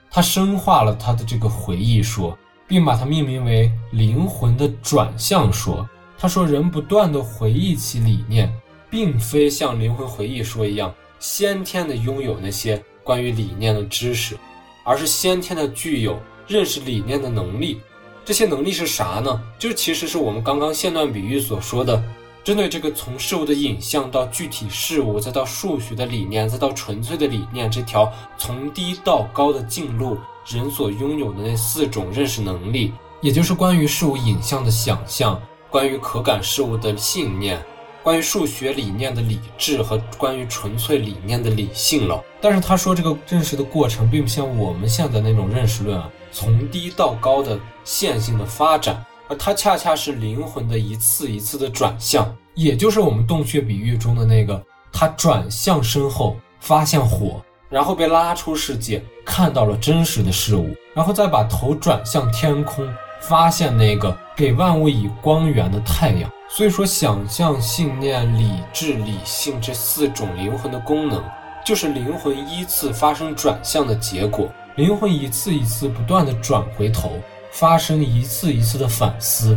[0.09, 5.85] 他深化了他的这个回忆说，并把它命名为灵魂的转向说。
[6.17, 8.49] 他说，人不断的回忆起理念，
[8.89, 14.37] 并非像灵魂回忆说一样先天的拥有那些关于理念的知识，
[14.85, 17.81] 而是先天的具有认识理念的能力。
[18.25, 19.41] 这些能力是啥呢？
[19.59, 22.01] 就其实是我们刚刚线段比喻所说的。
[22.43, 37.61] 针对这个从事物的影像到具体事物，再到数学的理念，再到纯粹的理念，这条从低到高的进路，人所拥有的那四种认识能力，也就是关于事物影像的想象，关于可感事物的信念，
[38.03, 42.21] 关于数学理念的理智和关于纯粹理念的理性了。
[42.41, 49.01] 但是他说，这个认识的过程并不像我们现在那种认识论啊，从低到高的线性的发展。
[49.29, 62.85] 而它恰恰是灵魂的一次一次的转向，也就是我们洞穴比喻中的那个，他转向身后发现火，然后被拉出世界，看到了真实的事物，然后再把头转向天空，
[63.21, 66.29] 发现那个给万物以光源的太阳。
[66.49, 71.23] 所以说，想象、信念、理智、理性这四种灵魂的功能，
[71.65, 74.51] 就是灵魂依次发生转向的结果。
[74.75, 77.11] 灵魂一次一次不断的转回头，
[77.51, 79.55] 发生一次一次的反思，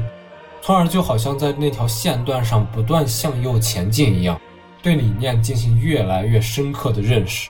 [0.60, 4.38] 从而就好像在那条线段上不断向右前进一样，
[4.82, 7.48] 对理念进行越来越深刻的认识。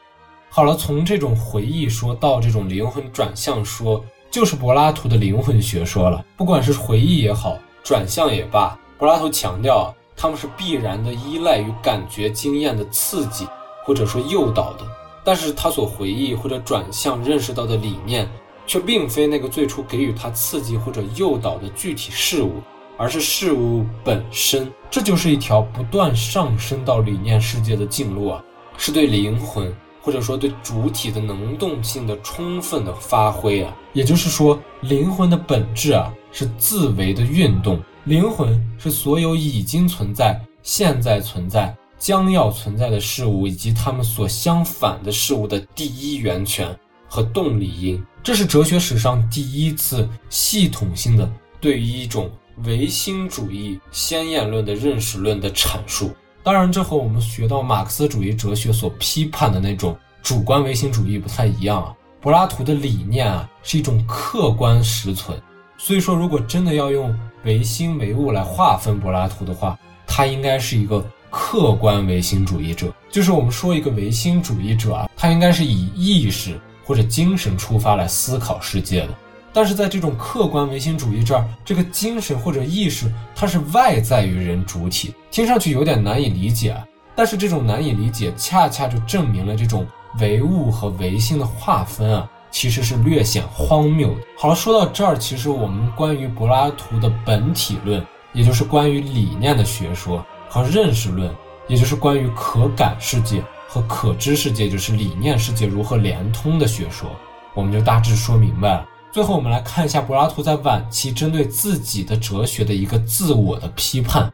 [0.48, 6.24] 好了，从这种回忆说到这种灵魂转向说，就是柏拉图的灵魂学说了。
[6.36, 13.44] 不管是回忆也好，转向也罢，柏拉图强调他们是必然的依赖于感觉经验的刺激，
[13.84, 14.86] 或者说诱导的。
[15.26, 18.30] 但是他所回忆或者转向认识到的理念，
[18.64, 22.62] 却并非那个最初给予他刺激或者诱导的具体事物，
[22.96, 24.72] 而是事物本身。
[24.88, 28.44] 这就是一条不断上升到理念世界的径路啊，
[28.78, 33.76] 是对灵魂或者说对主体的能动性的充分的发挥啊。
[33.92, 41.76] 也就是说，灵魂的本质啊是自为的运动，灵魂是所有已经存在、现在存在。
[41.98, 46.68] 将要存在的事物以及它们所相反的事物的第一源泉
[47.08, 51.30] 和动力因，这是哲学史上第一次系统性的
[51.60, 52.30] 对于一种
[52.64, 56.14] 唯心主义先验论的认识论的阐述。
[56.42, 61.94] 当然，这和我们学到马克思主义哲学所批判的那种主观唯心主义不太一样啊。
[62.20, 65.40] 柏拉图的理念啊是一种客观实存，
[65.78, 71.04] 所以说，如果真的要用唯心唯物来划分柏拉图的话，他应该是一个。
[71.30, 79.08] 客观唯心主义者，就是我们说一个唯心主义者啊，他应该是以意识或者精神出发来思考世界的。
[79.52, 86.84] 但是在这种客观唯心主义这儿，这个精神或者意识，它是外在于人主体，听上去有点难以理解啊。
[87.14, 89.86] 但是这种难以理解，恰恰就证明了这种
[90.20, 94.20] 唯物和唯心的划分啊，其实是略显荒谬的。
[94.36, 100.22] 好了，说到这儿，其实我们关于柏拉图的本体论，也就是关于理念的学说。
[100.56, 101.30] 和认识论，
[101.68, 107.10] 也就是关于可感世界和可知世界，就是理念世界如何连通的学说，
[107.52, 108.88] 我们就大致说明白了。
[109.12, 114.32] 最后，我们来看一下柏拉图在晚期针对自己的哲学的一个自我的批判。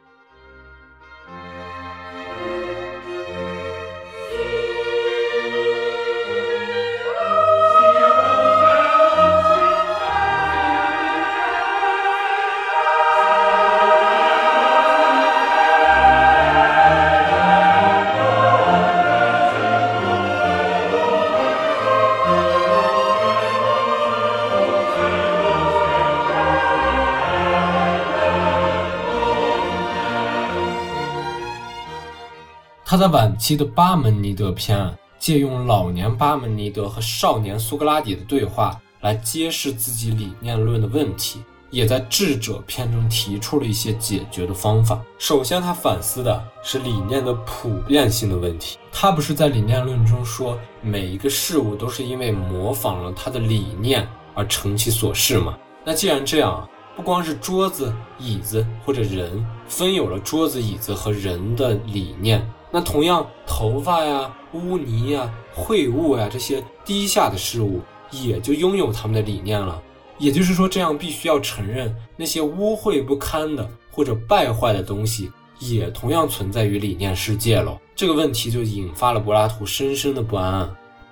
[32.92, 45.00] 他在晚期的巴门尼德篇，借用老年巴门尼德和少年苏格拉底的对话来揭示自己理念论的问题，也在智者篇中提出了一些解决的方法。
[45.16, 48.76] 首先，他反思的是理念的普遍性的问题。
[48.92, 55.58] 他不是在理念论中说每一个事物都是因为模仿了他的理念而成其所是吗？
[55.82, 62.46] 那既然这样，不光是桌子、椅子或者人分有了桌子、椅子和人的理念。
[62.74, 67.80] 那同样，头发呀、污泥呀、秽物呀这些低下的事物，
[68.10, 69.80] 也就拥有他们的理念了。
[70.18, 77.78] 也就是说，这样必须要承认那些污秽不堪的或者败坏的东西，也同样存在于理念世界了。
[77.94, 80.68] 这个问题就引发了柏拉图深深的不安。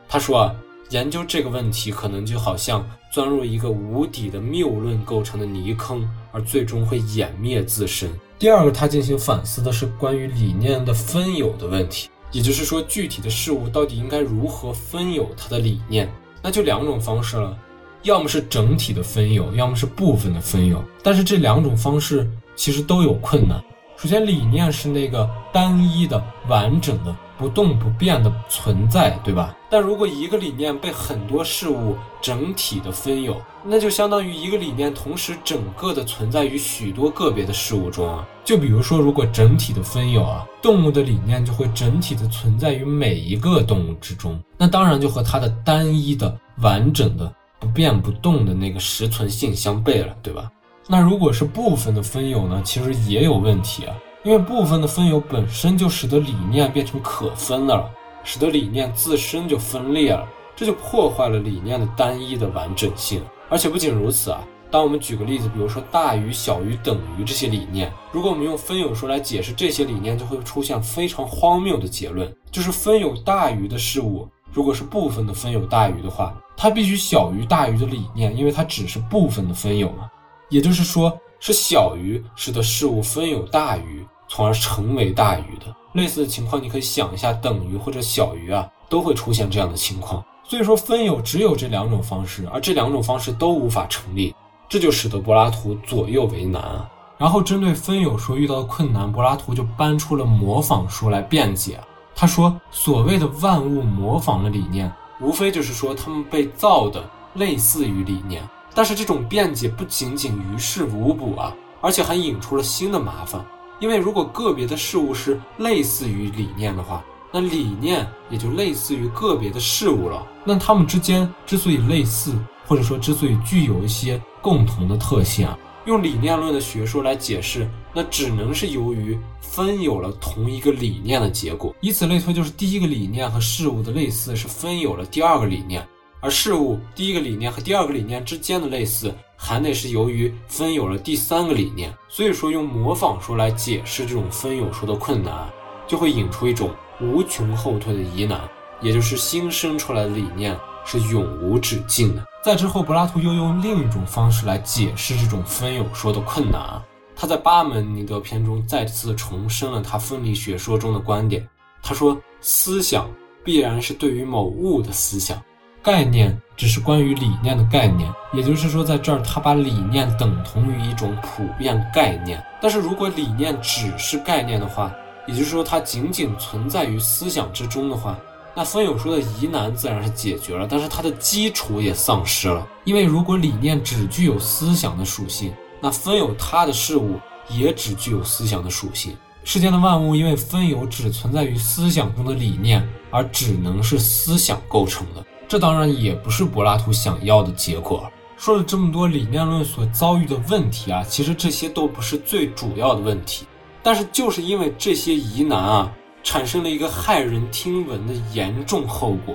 [0.08, 0.54] 他说啊，
[0.88, 8.10] 研究这个问题可能就好像钻入一个无底的谬论构成的泥坑，而最终会湮灭自身。
[8.40, 16.10] 第二个，他进行反思的是关于理念的分有的问题，也就是说，具体的事物到底应该如何分有它的理念？
[16.40, 17.54] 那就两种方式了，
[18.02, 20.82] 要么是整体的分有，要么是部分的分有。
[21.02, 22.26] 但是这两种方式
[22.56, 23.62] 其实都有困难。
[23.98, 27.14] 首先，理念是那个单一的、完整的。
[27.36, 29.56] 不动不变的存在，对吧？
[29.70, 38.26] 但如果一个理念被很多事物整体的分有，那就相当于一个理念同时整个的存在于许多个别的事物中啊。
[38.44, 50.50] 就比如说，如果整体的分有啊，动物的理念就会整体的存在于每一个动物之中，那当然就和它的单一的、完整的、不变不动的那个实存性相悖了，对吧？
[50.88, 53.94] 那如果是部分的分有呢，其实也有问题啊。
[54.22, 57.88] 因为部分的分有本身就使得理念变成可分的了，
[58.24, 63.22] 使得理念自身就分裂了，这就破坏了理念的单一的完整性。
[63.48, 80.10] 而且不仅如此啊，当我们举个例子，比如说大于、小于、等于这些理念，如果我们用分有说来解释这些理念，就会出现非常荒谬的结论，就是分有大于的事物，如果是部分的分有大于的话，它必须小于大于的理念，因为它只是部分的分有嘛。
[80.48, 81.16] 也就是说。
[81.42, 85.74] 是小于使得事物分有大于，从而成为大于的。
[85.92, 90.24] 类似的情况，你可以想一下，等于或者小于啊，都会出现这样的情况。
[90.44, 94.34] 所以说分有只有这两种方式，而这两种方式都无法成立，
[94.68, 96.90] 这就使得柏拉图左右为难啊。
[97.18, 101.78] 然后针对分有说遇到的困难，柏拉图就搬出了模仿说来辩解。
[102.14, 107.02] 他说，所谓的万物模仿了理念，无非就是说他们被造的
[107.34, 108.42] 类似于理念。
[108.74, 113.44] 但是这种辩解不仅仅于事无补啊，而且还引出了新的麻烦。
[113.80, 117.02] 因为如果个别的事物是类似于理念的话，
[117.32, 120.26] 那理念也就类似于个别的事物了。
[120.44, 122.34] 那它们之间之所以类似，
[122.66, 131.74] 或者说之所以具有一些共同的特性啊，用理念论的学说来解释，那只能是由于分有了同一个理念的结果。
[131.80, 135.86] 以此类推，就是第一个理念和事物的类似是分有了第二个理念。
[136.20, 141.92] 而事物第一个理念和第二个理念之间的类似，还得是由于分有了第三个理念。
[142.08, 145.48] 所以说，用模仿说来解释这种分有说的困难，
[145.88, 148.40] 就会引出一种无穷后退的疑难，
[148.82, 150.54] 也就是新生出来的理念
[150.84, 152.24] 是永无止境的。
[152.44, 156.82] 在之后，柏拉图又用另一种方式来解释这种分有说的困难。
[157.16, 161.46] 他在八门尼德篇中再次重申了他分离学说中的观点。
[161.82, 163.10] 他说：“思想
[163.44, 165.38] 必然是对于某物的思想。”
[165.82, 172.42] 概念只是关于理念的概念，也就是说，在这儿他把理念等同于一种普遍概念。
[172.60, 174.92] 但是如果理念只是概念的话，
[175.26, 178.18] 也就是说它仅仅存在于思想之中的话，
[178.54, 182.66] 那分有说的疑难自然是解决了，但是它的基础也丧失了。
[182.84, 187.18] 因为如果理念只具有思想的属性，那分有它的事物
[187.48, 189.16] 也只具有思想的属性。
[189.44, 195.24] 世间的万物因为分有只存在于思想中的理念，而只能是思想构成的。
[195.50, 198.08] 这当然也不是柏拉图想要的结果。
[198.36, 203.44] 说了这么多理念论所遭遇的问题啊，其实这些都不是最主要的问题。
[203.82, 205.92] 但是就是因为这些疑难啊，
[206.22, 209.34] 产生了一个骇人听闻的严重后果。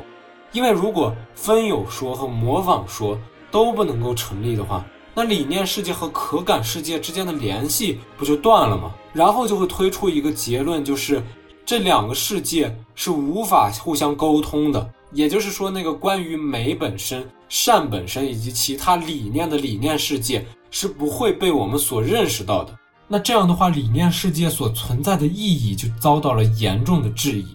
[0.53, 3.19] 因为如果分有说和模仿说
[3.51, 8.89] 都不能够成立的话，那理念世界和可感世界之间的联系不就断了吗？
[9.11, 11.21] 然后就会推出一个结论，就是
[11.65, 14.89] 这两个世界是无法互相沟通的。
[15.15, 22.77] 也就是说，那个关于美本身、善本身以及其他理念的理念世界是不会被我们所认识到的。
[23.07, 27.47] 那这样的话，理念世界所存在的意义就遭到了严重的质疑。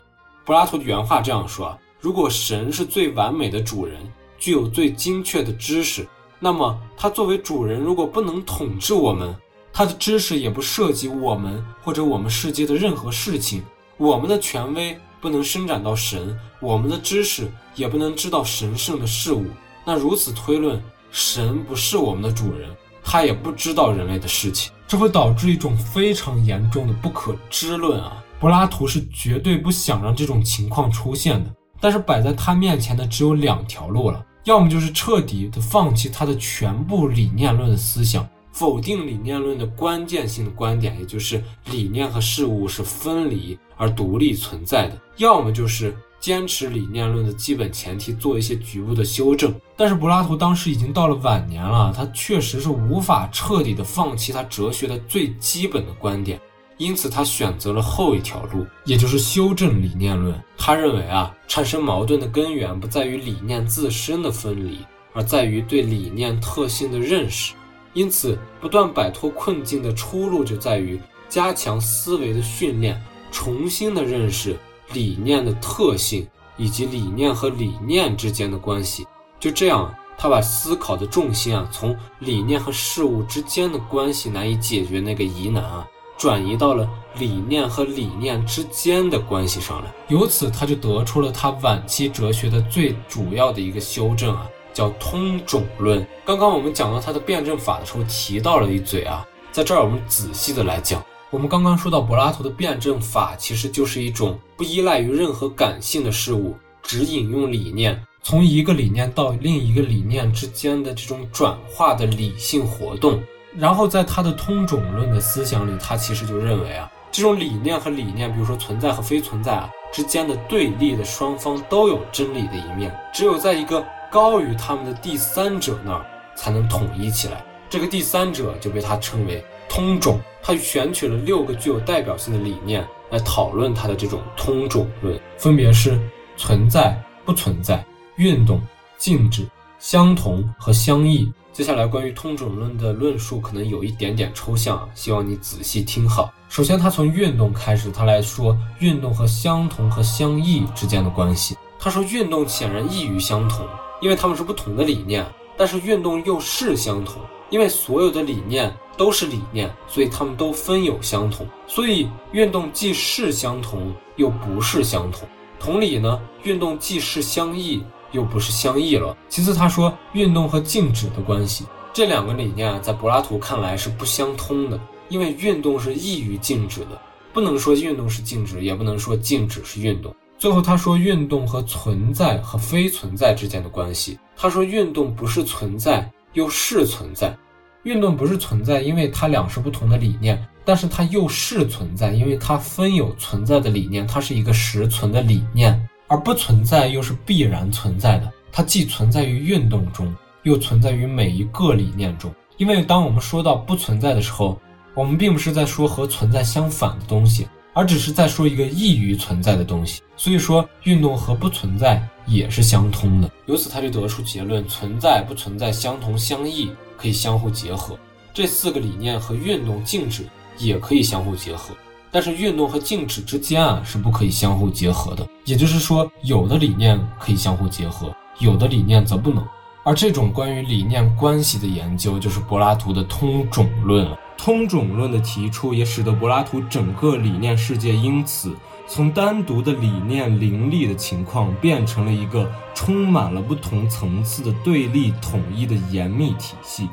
[0.46, 3.94] 柏拉图的原话这样说：如果神是最完美的主人，
[4.38, 6.08] 具有最精确的知识，
[6.38, 9.36] 那么他作为主人，如果不能统治我们，
[9.70, 13.62] 他的知识也不涉及我们或者我们世界的任何事情，
[13.98, 14.98] 我们的权威。
[15.20, 19.44] 不能伸展到神，我们的知识也不能知道神圣的事物。
[19.84, 22.70] 那如此推论，神不是我们的主人，
[23.02, 28.22] 他也不知道人类的事情，这会导致一种非常严重的不可知论啊！
[28.38, 31.50] 柏拉图是绝对不想让这种情况出现的。
[31.80, 38.28] 但是摆在他面前的只有两条路了：要么就是彻底的放弃他的全部理念论的思想。
[38.52, 49.54] 否定理念论的关键性的观点，也就是理念和事物是分离而独立存在的；要么就是坚持理念论的基本前提，做一些局部的修正。
[49.74, 56.38] 但是柏拉图当时已经到了晚年了，他确实是无法彻底的放弃他哲学的最基本的观点，
[56.76, 60.38] 因此他选择了后一条路，也就是修正理念论。
[60.58, 64.80] 他认为啊，产生矛盾的根源不在于理念自身的分离，
[65.14, 67.54] 而在于对理念特性的认识。
[67.94, 74.56] 因此，不断摆脱困境的出路就在于加强思维的训练，重新的认识
[74.92, 76.26] 理念的特性
[76.56, 79.06] 以及理念和理念之间的关系。
[79.38, 85.86] 就这样，他把思考的重心啊，从理念和事物之间的关系难以解决那个疑难啊，
[86.18, 89.90] 转移到了理念和理念之间的关系上来。
[90.08, 94.46] 由此，他就得出了他晚期哲学的最主要的一个修正啊。
[94.72, 96.06] 叫通种论。
[96.24, 101.04] 刚刚我们讲到他的辩证法的时候提到了一嘴啊，在这儿我们仔细的来讲。
[101.30, 113.22] 我们刚刚说到柏拉图的辩证法其实就是一种不依赖于任何感性的事物，只引用理念，从一个理念到另一个理念之间的这种转化的理性活动。
[113.56, 123.86] 然后在他的通种论的思想里，他其实就认为啊，这种理念和理念，比如说存在和非存在啊之间的对立的双方都有真理的一面，只有在一个。
[124.12, 126.04] 高于他们的第三者那儿
[126.34, 130.20] 才能统一起来，这个第三者就被他称为通种。
[130.42, 136.00] 他选取了六个具有代表性的理念来讨论他的这种通种论，分别是
[136.36, 137.84] 存在、不存在、
[138.16, 138.60] 运动、
[138.96, 139.46] 静止、
[139.78, 146.32] 相同和相异、接下来关于通种论的论述可能有一点点抽象啊，希望你仔细听好。
[146.48, 151.56] 首先，他从运动开始，他来说运动和相同和相异之间的关系。
[151.78, 153.66] 他说，运动显然异于相同，
[154.00, 155.24] 因为他们是不同的理念；
[155.56, 161.46] 但是运动又是相同，因为所有的理念都是理念，所以他们都分有相同。
[161.66, 165.28] 所以，运动既是相同，又不是相同。
[165.58, 167.82] 同理呢，运动既是相异。
[168.12, 169.16] 又不是相异了。
[169.28, 174.76] 其次，他说运动和静止的关系，这两个理念，在柏拉图看来是不相通的，
[175.08, 177.00] 因为运动是异于静止的，
[177.32, 180.12] 不能说运动是静止，也不能说静止是运动。
[180.36, 187.36] 最后，他说运动和存在和非存在之间的关系，他说运动不是存在，又是存在。
[187.84, 195.88] 运动不是存在，因为它俩是不同的理念，但是它又是存在，因为它分有存在的理念，它是一个实存的理念。
[196.06, 200.12] 而不存在又是必然存在的，它既存在于运动中，
[200.42, 202.34] 又存在于每一个理念中。
[202.56, 204.60] 因为当我们说到不存在的时候，
[204.92, 210.02] 我们并不是在说和存在相反的东西，而只是在说一个异于存在的东西。
[210.16, 213.28] 所以说，运动和不存在也是相通的。
[213.46, 217.98] 由此他就得出结论：存在不存在相同相异，可以相互结合。
[218.32, 220.24] 这四个理念和运动、静止
[220.56, 221.74] 也可以相互结合。
[222.12, 229.44] 但是运动和静止之间啊是不可以相互结合的，也就是说，有的理念可以相互结合，有的理念则不能。
[229.82, 234.18] 而这种关于理念关系的研究，就是柏拉图的通种论了。
[234.36, 238.56] 通种论的提出，也使得柏拉图整个理念世界因此
[238.92, 246.88] 从单独的理念林立的情况，变成了一个充满了不同层次的对立统一的严密体系。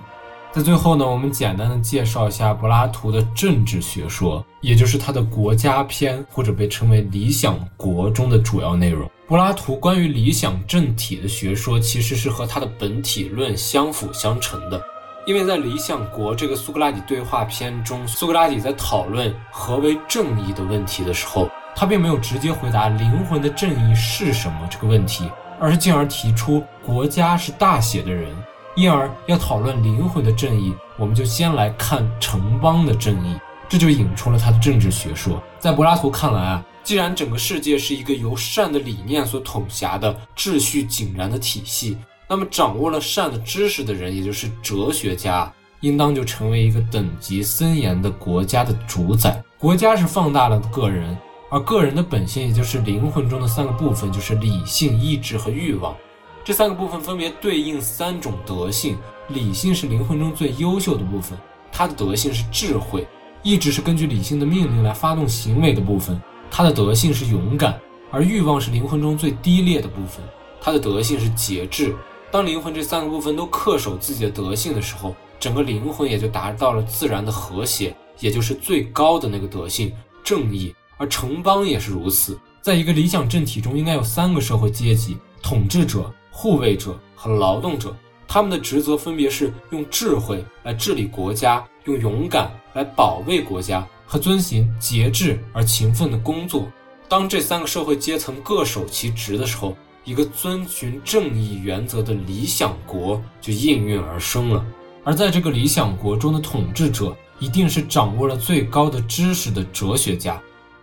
[0.52, 9.10] 在最后呢，我们简单的介绍一下柏拉图的政治学说，也就是他的国家篇，或者被称为理想国中的主要内容。
[9.28, 14.80] 柏拉图关于理想政体的学说，其实是和他的本体论相辅相成的。
[15.26, 28.36] 因为在理想国这个苏格拉底对话篇中，苏格拉底在讨论何为正义的问题的时候，他并没有直接回答灵魂的正义是什么这个问题，而是进而提出国家是大写的人。
[28.76, 35.40] 因而要讨论灵魂的正义，我们就先来看城邦的正义，这就引出了他的政治学说。
[35.60, 41.96] 在柏拉图看来啊，既然整个世界是一个由善的理念所统辖的秩序井然的体系，
[42.28, 45.52] 那么掌握了善的知识的人，也就是哲学家，
[45.82, 49.44] 应当就成为一个等级森严的国家的主宰。
[49.60, 51.18] 国家是放大了的个人，
[51.50, 55.96] 而个人的本性，也就是灵魂中的三个部分，就是理性、意志和欲望。
[56.44, 58.98] 这三个部分分别对应三种德性：
[59.30, 61.38] 理性是灵魂中最优秀的部分，
[61.72, 63.02] 它的德性是智慧；
[63.44, 66.22] 意志是根据理性的命令来发动行为的部分，
[66.52, 67.74] 它的德性是勇敢；
[68.12, 70.24] 而欲望是灵魂中最低劣的部分，
[70.60, 71.96] 它的德性是节制。
[72.30, 79.94] 当灵魂这三个部分都恪守自己的德性的时候，整个灵魂也就达到了自然的和谐，也就是最高的那个德性——
[80.26, 80.76] 正义。
[80.98, 86.14] 而城邦也是如此，在一个理想政体中，应该有三个社会阶级：统治者。
[86.30, 96.68] 护卫者和劳动者，他们的职责分别是用智慧来治理国家，用勇敢来保卫国家，和遵循节制而勤奋的工作。
[97.10, 104.64] 当这三个社会阶层各守其职的时候，一个遵循正义原则的理想国就应运而生了。
[105.04, 110.40] 而在这个理想国中的统治者，一定是掌握了最高的知识的哲学家。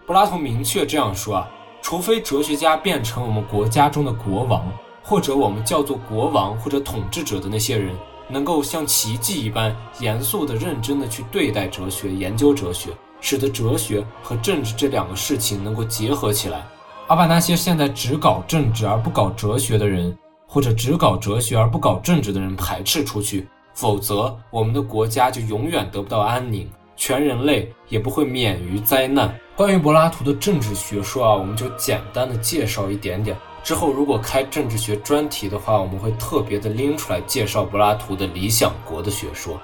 [0.07, 1.51] 柏拉图明确这样说啊，
[1.81, 4.67] 除非哲学家变成我们国家中的国王。
[5.07, 7.95] 或者我们叫做国王或者统治者的那些人，
[8.27, 12.89] 能够像奇迹一般严肃的、认真的去对待哲学、研究哲学，
[13.21, 16.67] 使得哲学和政治这两个事情能够结合起来，
[17.07, 29.39] 而把那些现在只搞政治而不搞哲学的人，或者只搞哲学而不搞政治的人排斥出去，否则我们的国家就永远得不到安宁，全人类也不会免于灾难。
[29.57, 33.37] 关于柏拉图的政治学说啊，我们就简单的介绍一点点。
[33.63, 39.61] 之后，如果开政治学专题的话，我们会特别的拎出来介绍柏拉图的理想国的学说。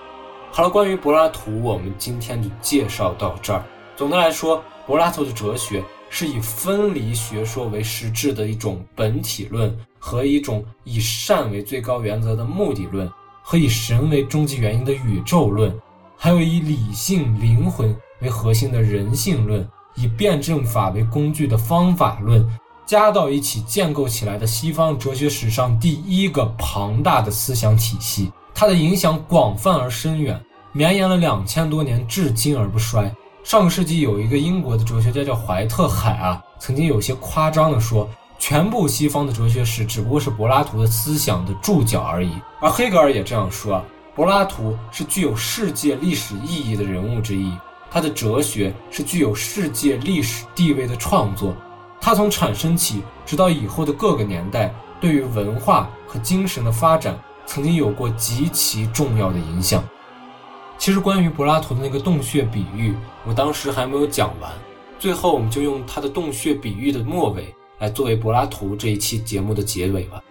[0.52, 3.64] 好了，关于柏拉图，我们今天就介绍到这儿。
[3.96, 13.10] 总的来说，柏拉图的哲学是以分离学说为实质的一种本体论，和一种以善为最高原则的目的论，
[13.42, 15.76] 和以神为终极原因的宇宙论，
[16.16, 22.46] 还有以理性灵魂为核心的人性论，以辩证法为工具的方法论。
[22.86, 33.14] 加到一起建构起来的西方哲学史上第一个庞大的思想体系，它的影响广泛而深远，绵延了两千多年，至今而不衰。
[33.44, 38.08] 上个世纪有一个英国的哲学家叫怀特海啊，曾经有些夸张地说，
[38.40, 42.32] 全部西方的哲学史只不过是柏拉图的思想的注脚而已。
[42.60, 43.84] 而黑格尔也这样说啊，
[44.16, 47.52] 柏拉图是具有世界历史意义的人物之一，
[47.90, 51.54] 他的哲学是具有世界历史地位的创作。
[52.00, 59.84] 他从产生起，直到以后的各个年代，对于文化和精神的发展，曾经有过极其重要的影响。
[60.78, 62.94] 其实，关于柏拉图的那个洞穴比喻，
[63.26, 64.50] 我当时还没有讲完。
[64.98, 70.22] 最后，我们就用他的洞穴比喻的末尾，来作为柏拉图这一期节目的结尾吧。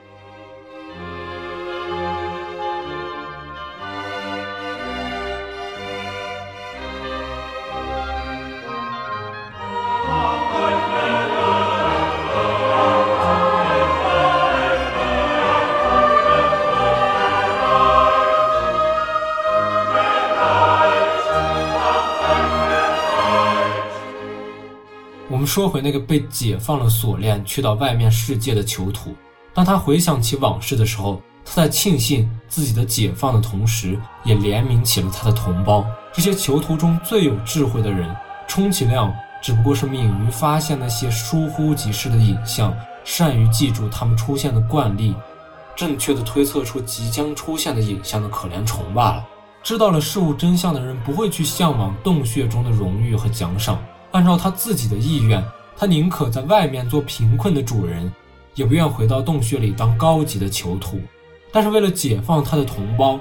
[25.60, 29.14] 说回那个被解放了锁链去到外面世界的囚徒，
[29.54, 35.86] 当他回想起往事的时候，他在庆幸自己的解放的同时，也怜悯起了他的同胞。
[36.14, 38.10] 这些囚徒中最有智慧的人，
[38.48, 45.14] 充其量只不过是敏于发现那些疏忽即逝的影像，善于记住他们出现的惯例，
[45.76, 49.26] 正确的推测出即将出现的影像的可怜虫罢了。
[49.62, 53.78] 知道了事物真相的人，不会去向往洞穴中的荣誉和奖赏。
[54.12, 55.44] 按照他自己的意愿，
[55.78, 58.12] 他宁可在外面做贫困的主人，
[58.56, 61.00] 也不愿回到洞穴里当高级的囚徒。
[61.52, 63.20] 但是为了解放他的同胞，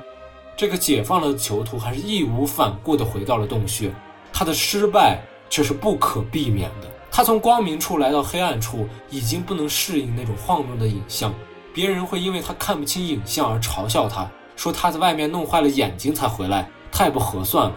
[0.57, 3.95] 这个解放了的囚徒还是义无反顾地回到了洞穴。
[4.32, 5.20] 他的失败
[5.51, 6.89] 却是不可避免的。
[7.11, 11.34] 他从光明处来到黑暗处，已经不能适应那种晃动的影像。
[11.74, 17.74] 别人会因为他看不清影像而嘲笑他，说他在外面弄坏了眼睛才回来，太不合算了。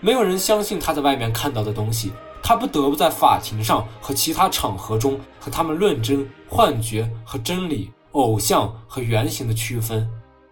[0.00, 2.12] 没有人相信他在外面看到的东西。
[2.46, 10.06] 他不得不在法庭上和其他场合中和他们论争幻觉和真理、偶像和原型的区分，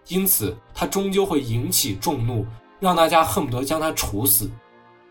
[0.07, 2.47] 因此他终究会引起众怒，
[2.79, 4.49] 让大家恨不得将他处死。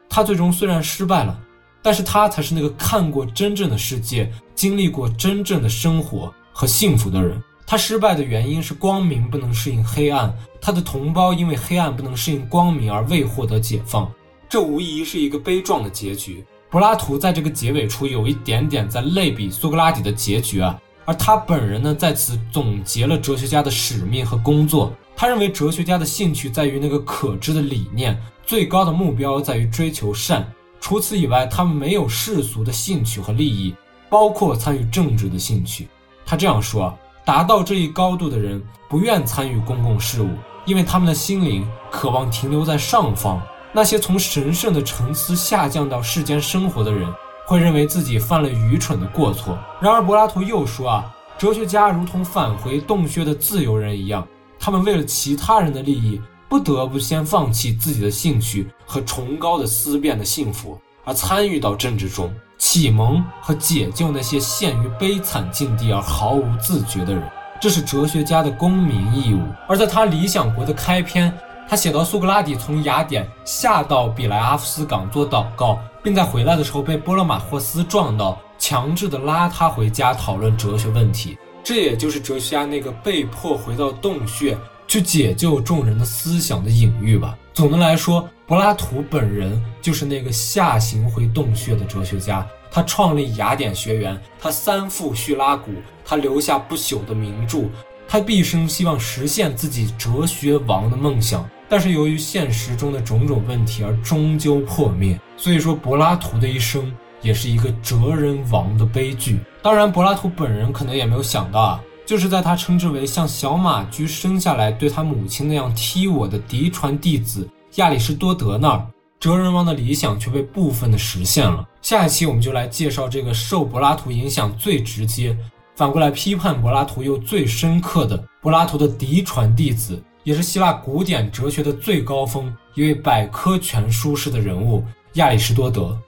[0.08, 1.38] 他最终虽然失败了，
[1.80, 7.40] 但是他才是那个看过真正的世界、经历过真正的生活和幸福的人。
[7.64, 14.12] 他失败的原因是光明不能适应黑暗，他的同胞因为黑暗不能适应光明而未获得解放，
[14.48, 16.44] 这无疑是一个悲壮的结局。
[16.72, 24.90] 柏拉图在这个结尾处有一点点在类比苏格拉底的结局啊，而他本人呢在此总结了哲学家的使命和工作。
[25.14, 30.50] 他认为哲学家的兴趣在于那个可知的理念，最高的目标在于追求善。
[30.80, 33.74] 除此以外，他们没有世俗的兴趣和利益，
[34.08, 35.88] 包括参与政治的兴趣。
[36.24, 40.30] 他这样说：达到这一高度的人不愿参与公共事务，
[40.64, 43.42] 因为他们的心灵渴望停留在上方。
[43.74, 47.08] 那些从神圣的沉思下降到世间生活的人，
[47.46, 49.58] 会认为自己犯了愚蠢的过错。
[49.80, 56.20] 然而，柏拉图又说啊，哲学家如同返回洞穴的自由人一样，他们为了其他人的利益，
[56.50, 67.22] 不得不先放弃自己的兴趣和崇高的思辨的幸福，而参与到政治中，启蒙和解救那些陷于悲惨境地而毫无自觉的人。
[67.58, 69.40] 这是哲学家的公民义务。
[69.66, 71.32] 而在他《理想国》的开篇。
[71.72, 81.38] 他写到，苏格拉底从雅典下到比莱阿夫斯港做祷告，并在回来的时候被波勒马霍斯撞到，强制的拉他回家讨论哲学问题。
[81.64, 84.54] 这也就是哲学家那个被迫回到洞穴
[84.86, 87.34] 去解救众人的思想的隐喻吧。
[87.54, 92.46] 总的来说，柏拉图本人就是那个下行回洞穴的哲学家。
[92.70, 95.72] 他创立雅典学园，他三赴叙拉古，
[96.04, 97.60] 他留下不朽的名著。
[98.06, 105.18] 他毕生希望实现自己哲学王的梦想，但是由于现实中的种种问题而终究破灭。
[105.38, 106.92] 所以说，柏拉图的一生
[107.22, 109.40] 也是一个哲人王的悲剧。
[109.62, 118.86] 当然，柏拉图本人可能也没有想到啊，就是在他称之为像小马驹生下来对他母亲那样踢我的嫡传弟子亚里士多德那儿，
[119.18, 121.66] 哲人王的理想却被部分的实现了。
[121.80, 125.34] 下一期我们就来介绍这个受柏拉图影响最直接。
[125.74, 135.98] 反过来批判柏拉图又最深刻的柏拉图的嫡传弟子，也是希腊古典哲学的最高峰，一位百科全书式的人物亚里士多德。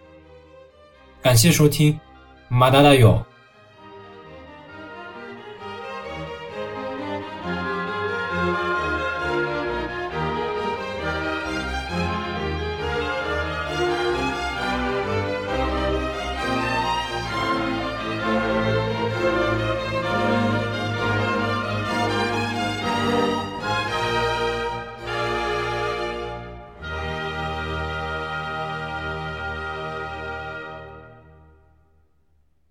[1.21, 1.99] 感谢收听，
[2.49, 3.25] 马达达有。